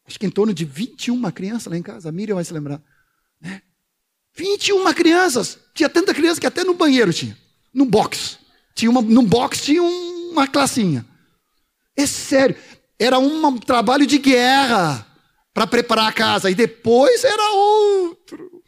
[0.07, 2.83] acho que em torno de 21 crianças lá em casa, a Miriam vai se lembrar.
[3.41, 3.63] Né?
[4.37, 5.59] 21 crianças.
[5.73, 7.37] Tinha tanta criança que até no banheiro tinha.
[7.73, 8.39] No box.
[8.75, 11.07] Tinha uma, no box tinha uma classinha.
[11.97, 12.57] É sério.
[12.99, 15.07] Era um trabalho de guerra
[15.53, 16.51] para preparar a casa.
[16.51, 18.63] E depois era outro.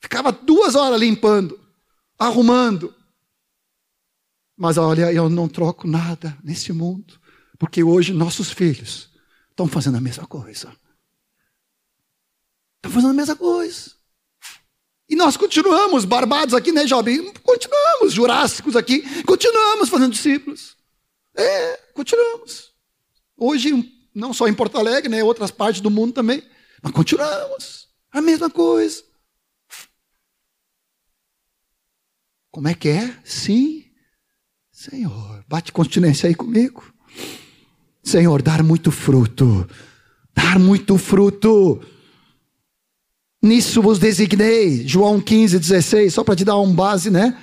[0.00, 1.58] Ficava duas horas limpando,
[2.18, 2.94] arrumando.
[4.56, 7.18] Mas olha, eu não troco nada nesse mundo.
[7.58, 9.10] Porque hoje nossos filhos
[9.50, 10.74] estão fazendo a mesma coisa.
[12.76, 13.96] Estão fazendo a mesma coisa.
[15.08, 17.32] E nós continuamos, barbados aqui, né, jovem?
[17.34, 20.76] Continuamos, jurássicos aqui, continuamos fazendo discípulos.
[21.36, 22.75] É, continuamos.
[23.36, 26.42] Hoje, não só em Porto Alegre, né, outras partes do mundo também.
[26.82, 27.88] Mas continuamos.
[28.10, 29.02] A mesma coisa.
[32.50, 33.14] Como é que é?
[33.22, 33.84] Sim.
[34.72, 36.82] Senhor, bate continência aí comigo.
[38.02, 39.68] Senhor, dar muito fruto.
[40.34, 41.82] Dar muito fruto.
[43.42, 44.86] Nisso vos designei.
[44.86, 47.36] João 15, 16, só para te dar um base, né?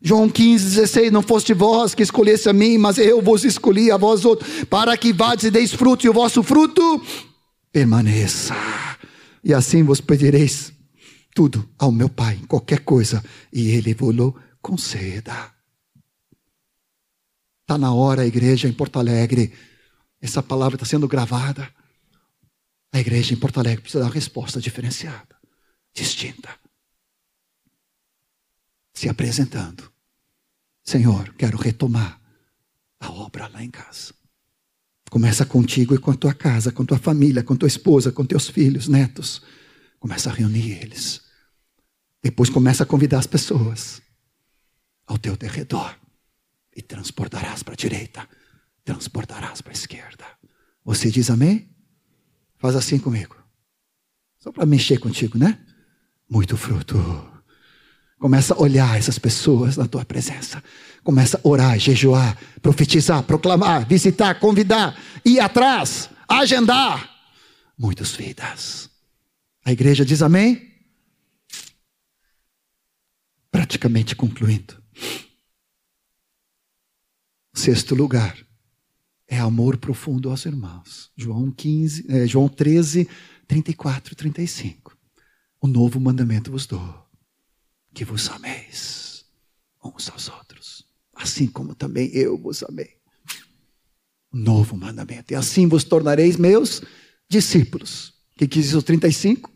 [0.00, 3.96] João 15, 16, não foste vós que escolhesse a mim, mas eu vos escolhi a
[3.96, 7.02] vós outros, para que vades e deis fruto, e o vosso fruto
[7.72, 8.54] permaneça.
[9.42, 10.72] E assim vos pedireis
[11.34, 15.52] tudo ao meu Pai, qualquer coisa, e Ele vos conceda.
[17.62, 19.52] Está na hora, a igreja em Porto Alegre,
[20.20, 21.68] essa palavra está sendo gravada.
[22.92, 25.36] A igreja em Porto Alegre precisa dar uma resposta diferenciada,
[25.92, 26.48] distinta
[28.98, 29.92] se apresentando.
[30.82, 32.20] Senhor, quero retomar
[32.98, 34.12] a obra lá em casa.
[35.08, 38.48] Começa contigo e com a tua casa, com tua família, com tua esposa, com teus
[38.48, 39.40] filhos, netos.
[40.00, 41.22] Começa a reunir eles.
[42.20, 44.02] Depois começa a convidar as pessoas
[45.06, 45.94] ao teu derredor.
[46.74, 48.28] E transportarás para a direita,
[48.84, 50.24] transportarás para a esquerda.
[50.84, 51.68] Você diz amém?
[52.56, 53.36] Faz assim comigo.
[54.38, 55.64] Só para mexer contigo, né?
[56.28, 56.98] Muito fruto.
[58.18, 60.62] Começa a olhar essas pessoas na tua presença.
[61.04, 67.08] Começa a orar, jejuar, profetizar, proclamar, visitar, convidar, ir atrás, agendar.
[67.78, 68.90] Muitas vidas.
[69.64, 70.68] A igreja diz amém?
[73.52, 74.82] Praticamente concluindo.
[77.54, 78.36] Sexto lugar
[79.28, 81.10] é amor profundo aos irmãos.
[81.16, 83.08] João 15, é, João 13,
[83.46, 84.96] 34 e 35.
[85.60, 87.07] O novo mandamento vos dou
[87.94, 89.24] que vos ameis
[89.84, 90.84] uns aos outros,
[91.14, 92.96] assim como também eu vos amei.
[94.32, 95.32] Novo mandamento.
[95.32, 96.82] E assim vos tornareis meus
[97.28, 98.12] discípulos.
[98.34, 99.50] O que, diz o 35?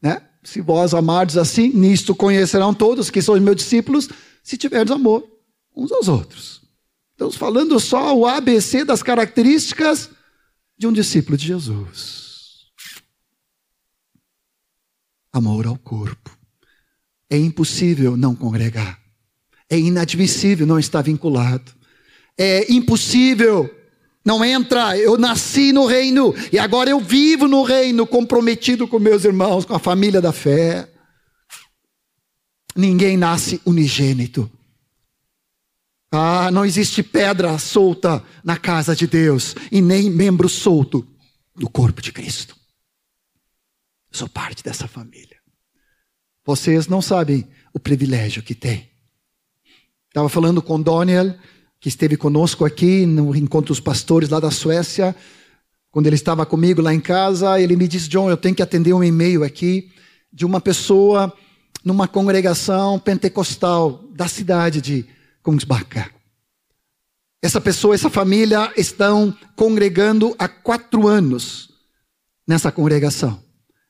[0.00, 0.22] Né?
[0.44, 4.08] Se vós amardes assim, nisto conhecerão todos que sois meus discípulos,
[4.42, 5.28] se tiverdes amor
[5.74, 6.62] uns aos outros.
[7.12, 10.10] Estamos falando só o ABC das características
[10.76, 12.68] de um discípulo de Jesus.
[15.32, 16.37] Amor ao corpo
[17.30, 18.98] é impossível não congregar.
[19.70, 21.72] É inadmissível não estar vinculado.
[22.36, 23.74] É impossível
[24.28, 24.96] não entra.
[24.98, 29.74] Eu nasci no reino e agora eu vivo no reino, comprometido com meus irmãos, com
[29.74, 30.86] a família da fé.
[32.76, 34.50] Ninguém nasce unigênito.
[36.12, 41.06] Ah, não existe pedra solta na casa de Deus e nem membro solto
[41.56, 42.54] do corpo de Cristo.
[44.10, 45.37] Sou parte dessa família.
[46.48, 48.88] Vocês não sabem o privilégio que tem.
[50.08, 51.34] Estava falando com Daniel,
[51.78, 55.14] que esteve conosco aqui no encontro dos pastores lá da Suécia.
[55.90, 58.94] Quando ele estava comigo lá em casa, ele me disse: John, eu tenho que atender
[58.94, 59.90] um e-mail aqui
[60.32, 61.30] de uma pessoa
[61.84, 65.04] numa congregação pentecostal da cidade de
[65.42, 66.10] Kungsbacka.
[67.42, 71.68] Essa pessoa, essa família estão congregando há quatro anos
[72.46, 73.46] nessa congregação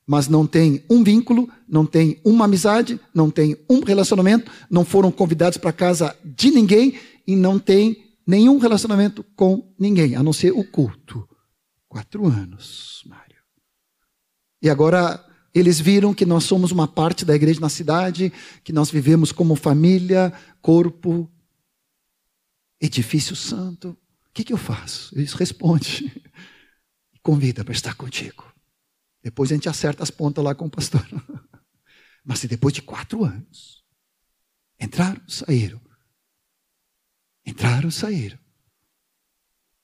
[0.09, 5.13] mas não tem um vínculo, não tem uma amizade, não tem um relacionamento, não foram
[5.13, 10.51] convidados para casa de ninguém e não tem nenhum relacionamento com ninguém, a não ser
[10.51, 11.29] o culto.
[11.87, 13.37] Quatro anos, Mário.
[14.63, 15.23] E agora
[15.55, 18.33] eles viram que nós somos uma parte da igreja na cidade,
[18.65, 20.33] que nós vivemos como família,
[20.63, 21.31] corpo,
[22.81, 23.91] edifício santo.
[23.91, 23.97] O
[24.33, 25.15] que, que eu faço?
[25.15, 26.11] Eles respondem.
[27.23, 28.49] Convida para estar contigo.
[29.23, 31.07] Depois a gente acerta as pontas lá com o pastor.
[32.25, 33.83] Mas se depois de quatro anos,
[34.79, 35.81] entraram, saíram.
[37.45, 38.39] Entraram, saíram.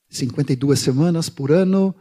[0.08, 1.94] 52 semanas por ano,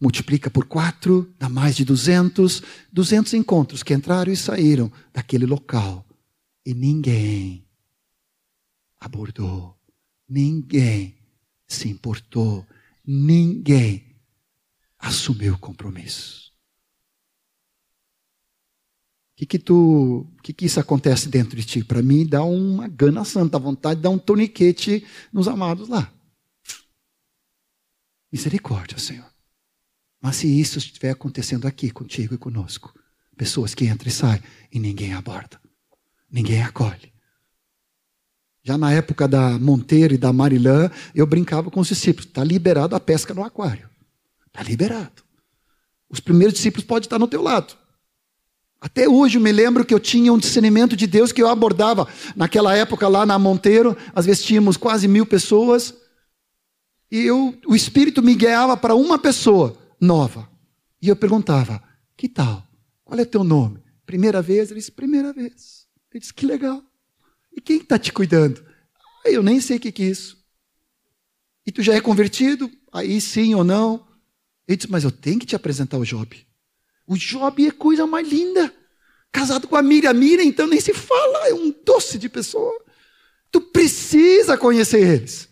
[0.00, 2.62] multiplica por quatro, dá mais de 200.
[2.92, 6.06] 200 encontros que entraram e saíram daquele local.
[6.66, 7.66] E ninguém
[8.98, 9.78] abordou,
[10.28, 11.16] ninguém
[11.66, 12.66] se importou,
[13.06, 14.20] ninguém
[14.98, 16.49] assumiu o compromisso
[19.40, 21.82] que que tu, que que isso acontece dentro de ti?
[21.82, 26.12] Para mim dá uma gana santa, vontade de dar um toniquete nos amados lá.
[28.30, 29.24] Misericórdia, Senhor.
[30.20, 32.94] Mas se isso estiver acontecendo aqui contigo e conosco,
[33.34, 35.58] pessoas que entram e saem e ninguém aborda,
[36.30, 37.10] ninguém acolhe.
[38.62, 42.94] Já na época da Monteiro e da Marilã, eu brincava com os discípulos: está liberado
[42.94, 43.88] a pesca no aquário.
[44.48, 45.24] Está liberado.
[46.10, 47.74] Os primeiros discípulos podem estar no teu lado.
[48.80, 52.08] Até hoje eu me lembro que eu tinha um discernimento de Deus que eu abordava.
[52.34, 55.94] Naquela época lá na Monteiro, às vezes tínhamos quase mil pessoas.
[57.10, 60.48] E eu, o Espírito me guiava para uma pessoa nova.
[61.02, 61.82] E eu perguntava:
[62.16, 62.66] Que tal?
[63.04, 63.82] Qual é teu nome?
[64.06, 64.70] Primeira vez?
[64.70, 65.86] Ele disse: Primeira vez.
[66.10, 66.82] Ele disse: Que legal.
[67.52, 68.64] E quem está te cuidando?
[69.26, 70.42] Ah, eu nem sei o que, que é isso.
[71.66, 72.70] E tu já é convertido?
[72.90, 74.06] Aí sim ou não?
[74.66, 76.46] Ele disse: Mas eu tenho que te apresentar o Job.
[77.10, 78.72] O Job é coisa mais linda.
[79.32, 80.10] Casado com a Miriam.
[80.10, 81.48] A Miriam, então, nem se fala.
[81.48, 82.72] É um doce de pessoa.
[83.50, 85.48] Tu precisa conhecer eles.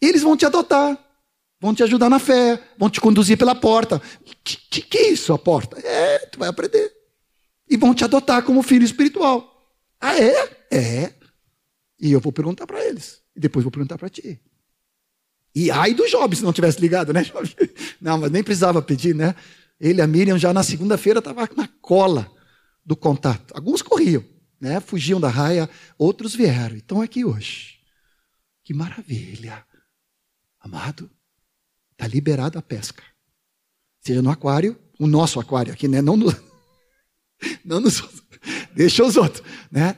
[0.00, 0.98] Eles vão te adotar.
[1.60, 2.58] Vão te ajudar na fé.
[2.78, 4.00] Vão te conduzir pela porta.
[4.42, 5.78] Que, que, que é isso, a porta?
[5.78, 6.90] É, tu vai aprender.
[7.68, 9.70] E vão te adotar como filho espiritual.
[10.00, 10.66] Ah, é?
[10.70, 11.12] É.
[12.00, 13.20] E eu vou perguntar para eles.
[13.36, 14.40] E depois vou perguntar para ti.
[15.54, 17.54] E ai do Job se não tivesse ligado, né, Job?
[18.00, 19.34] Não, mas nem precisava pedir, né?
[19.80, 22.30] Ele e a Miriam já na segunda-feira estavam na cola
[22.84, 23.54] do contato.
[23.56, 24.22] Alguns corriam,
[24.60, 24.78] né?
[24.78, 26.76] fugiam da raia, outros vieram.
[26.76, 27.80] Então aqui hoje.
[28.62, 29.64] Que maravilha.
[30.60, 31.10] Amado,
[31.92, 33.02] está liberada a pesca.
[34.02, 36.02] Seja no aquário, o nosso aquário aqui, né?
[36.02, 36.26] Não, no,
[37.64, 38.02] não nos.
[38.74, 39.96] Deixa os outros, né?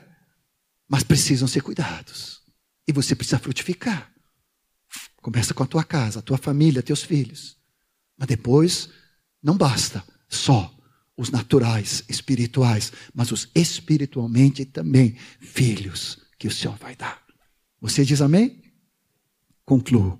[0.87, 2.41] Mas precisam ser cuidados.
[2.87, 4.13] E você precisa frutificar.
[5.17, 7.57] Começa com a tua casa, a tua família, teus filhos.
[8.17, 8.89] Mas depois
[9.43, 10.73] não basta só
[11.15, 17.21] os naturais, espirituais, mas os espiritualmente também filhos que o Senhor vai dar.
[17.79, 18.63] Você diz amém?
[19.65, 20.17] Concluo.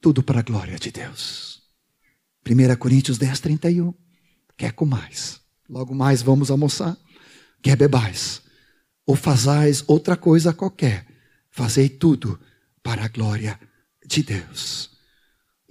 [0.00, 1.62] Tudo para a glória de Deus.
[2.48, 3.92] 1 Coríntios 10, 31.
[4.56, 5.40] Quer com mais?
[5.68, 6.96] Logo mais vamos almoçar?
[7.62, 8.42] Quer bebais?
[9.06, 11.06] Ou fazais outra coisa qualquer?
[11.50, 12.40] Fazei tudo
[12.82, 13.58] para a glória
[14.06, 14.91] de Deus.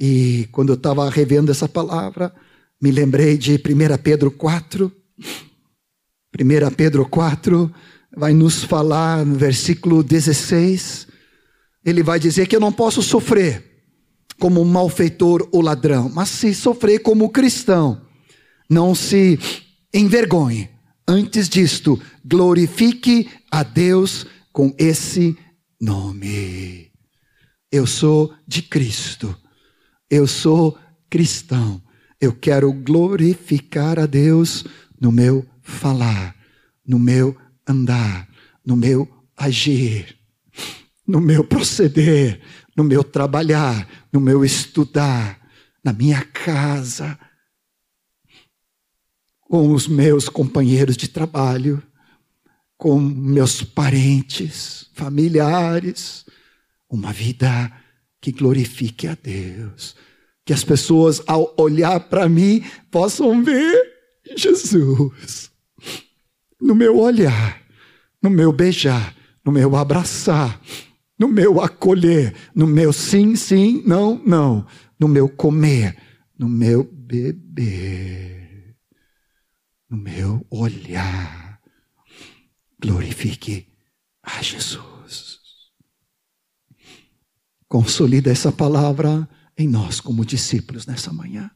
[0.04, 2.34] E quando eu estava revendo essa palavra,
[2.82, 4.92] me lembrei de 1 Pedro 4.
[6.40, 7.72] 1 Pedro 4
[8.18, 11.08] vai nos falar no versículo 16.
[11.86, 13.64] Ele vai dizer que eu não posso sofrer
[14.40, 18.02] como malfeitor ou ladrão, mas se sofrer como cristão,
[18.68, 19.38] não se
[19.94, 20.68] envergonhe.
[21.08, 25.38] Antes disto, glorifique a Deus com esse
[25.80, 26.92] nome.
[27.72, 29.38] Eu sou de Cristo
[30.12, 30.78] eu sou
[31.10, 31.82] cristão.
[32.20, 34.66] Eu quero glorificar a Deus
[35.00, 36.36] no meu falar,
[36.86, 37.36] no meu
[37.68, 38.28] andar,
[38.64, 40.20] no meu agir,
[41.08, 42.42] no meu proceder,
[42.76, 45.40] no meu trabalhar, no meu estudar,
[45.84, 47.18] na minha casa,
[49.40, 51.82] com os meus companheiros de trabalho,
[52.78, 56.26] com meus parentes, familiares,
[56.90, 57.72] uma vida
[58.22, 59.96] que glorifique a Deus.
[60.46, 63.92] Que as pessoas, ao olhar para mim, possam ver
[64.38, 65.52] Jesus
[66.62, 67.60] no meu olhar,
[68.22, 70.62] no meu beijar, no meu abraçar,
[71.18, 74.66] no meu acolher, no meu sim, sim, não, não,
[75.00, 75.98] no meu comer,
[76.38, 78.76] no meu beber,
[79.90, 81.60] no meu olhar.
[82.80, 83.68] Glorifique
[84.24, 85.01] a Jesus.
[87.72, 89.26] Consolida essa palavra
[89.58, 91.50] em nós como discípulos nessa manhã.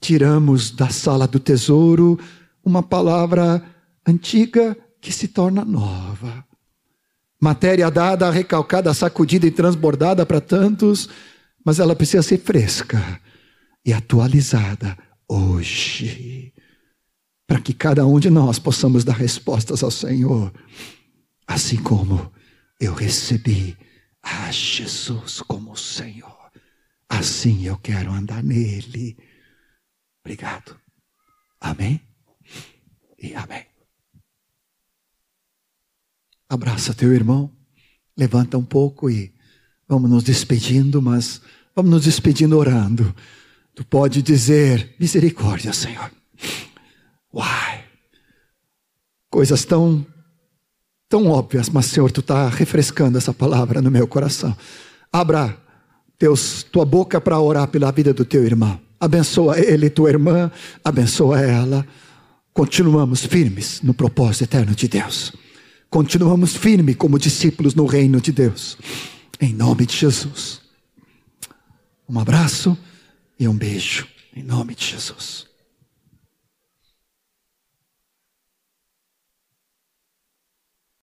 [0.00, 2.18] Tiramos da sala do tesouro
[2.64, 3.64] uma palavra
[4.04, 6.44] antiga que se torna nova.
[7.40, 11.08] Matéria dada, recalcada, sacudida e transbordada para tantos,
[11.64, 13.20] mas ela precisa ser fresca
[13.86, 14.98] e atualizada
[15.28, 16.52] hoje,
[17.46, 20.52] para que cada um de nós possamos dar respostas ao Senhor,
[21.46, 22.32] assim como
[22.80, 23.76] eu recebi
[24.28, 26.50] a Jesus como Senhor.
[27.08, 29.16] Assim eu quero andar nele.
[30.22, 30.78] Obrigado.
[31.60, 32.00] Amém
[33.18, 33.66] e amém.
[36.48, 37.50] Abraça teu irmão,
[38.16, 39.34] levanta um pouco e
[39.86, 41.40] vamos nos despedindo, mas
[41.74, 43.14] vamos nos despedindo orando.
[43.74, 46.10] Tu pode dizer misericórdia, Senhor.
[47.32, 47.84] Uai,
[49.30, 50.06] coisas tão
[51.08, 54.56] tão óbvias, mas Senhor, tu está refrescando essa palavra no meu coração.
[55.12, 55.56] Abra
[56.18, 58.78] teus, tua boca para orar pela vida do teu irmão.
[59.00, 60.50] Abençoa ele, tua irmã,
[60.84, 61.86] abençoa ela.
[62.52, 65.32] Continuamos firmes no propósito eterno de Deus.
[65.88, 68.76] Continuamos firmes como discípulos no reino de Deus.
[69.40, 70.60] Em nome de Jesus.
[72.08, 72.76] Um abraço
[73.38, 74.06] e um beijo.
[74.34, 75.47] Em nome de Jesus.